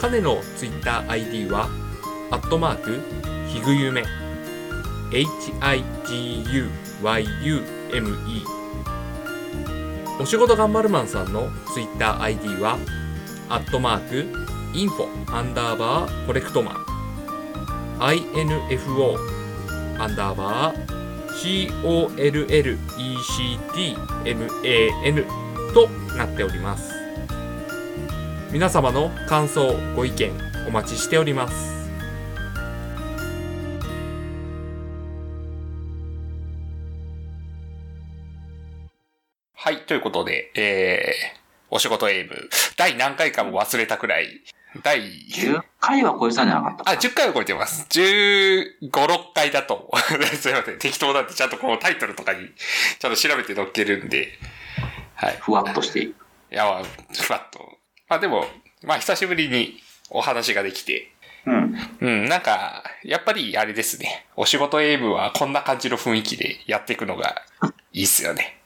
[0.00, 1.68] 彼の TwitterID は、
[2.30, 3.00] アットマーク、
[3.48, 4.02] ひぐゆめ、
[5.12, 5.42] H-I-G-U-Y-U-M-E。
[10.22, 12.78] お仕事頑張るマンさんの TwitterID は、
[13.48, 14.24] アットマーク、
[14.72, 16.76] インフォアンダーバーコレクトマン、
[17.98, 19.18] INFO
[19.98, 20.86] アンダーバー
[21.82, 22.14] COLLECTMAN
[25.74, 26.92] となっております。
[28.52, 30.30] 皆様の感想ご意見
[30.68, 31.81] お待ちしております。
[39.92, 42.30] ということで、えー、お仕事 AM、
[42.78, 44.40] 第何回かも忘れたくらい、
[44.82, 47.86] 第、10回は超えたんじゃなかったあ、10回を超えてます。
[47.90, 49.90] 15、6回だと。
[50.40, 50.78] すいません。
[50.78, 52.48] 適当なんで、ちゃんとこのタイトルとかに、
[52.98, 54.32] ちゃんと調べて載っけるんで。
[55.14, 55.36] はい。
[55.42, 56.24] ふわっとしていく。
[56.50, 56.82] いや、まあ、
[57.22, 57.78] ふわっと。
[58.08, 58.48] まあでも、
[58.82, 59.78] まあ久しぶりに
[60.08, 61.12] お話ができて。
[61.44, 61.78] うん。
[62.00, 64.24] うん、なんか、やっぱりあれですね。
[64.36, 67.42] お仕事 AM はこんな感じの雰囲気でやっていくのが
[67.92, 68.61] いいっすよね。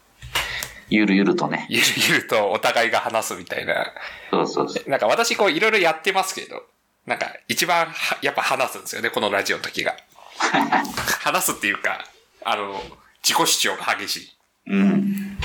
[0.89, 1.66] ゆるゆるとね。
[1.68, 3.93] ゆるゆるとお互いが話すみたいな。
[4.30, 4.91] そうそうそう。
[4.91, 6.62] なんか私こういろいろやってますけど、
[7.07, 9.97] なんか一番はやっぱ話すんですよね、このラジオの時が。
[11.22, 12.05] 話すっていうか、
[12.45, 12.80] あの、
[13.22, 14.37] 自己主張が激しい。
[14.68, 15.39] うん。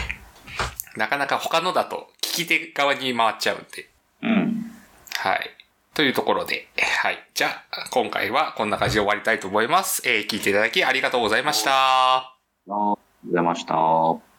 [0.96, 3.90] なかなか他のだと聞き手側に回っちゃうんで。
[4.24, 4.72] うん。
[5.18, 5.50] はい。
[5.94, 6.68] というところで、
[7.02, 7.24] はい。
[7.34, 10.02] じゃあ、今回はこんな感じで終わりたいと思います。
[10.06, 11.72] えー聞いていただきありがとうございました。
[12.18, 14.31] ありがとうございました。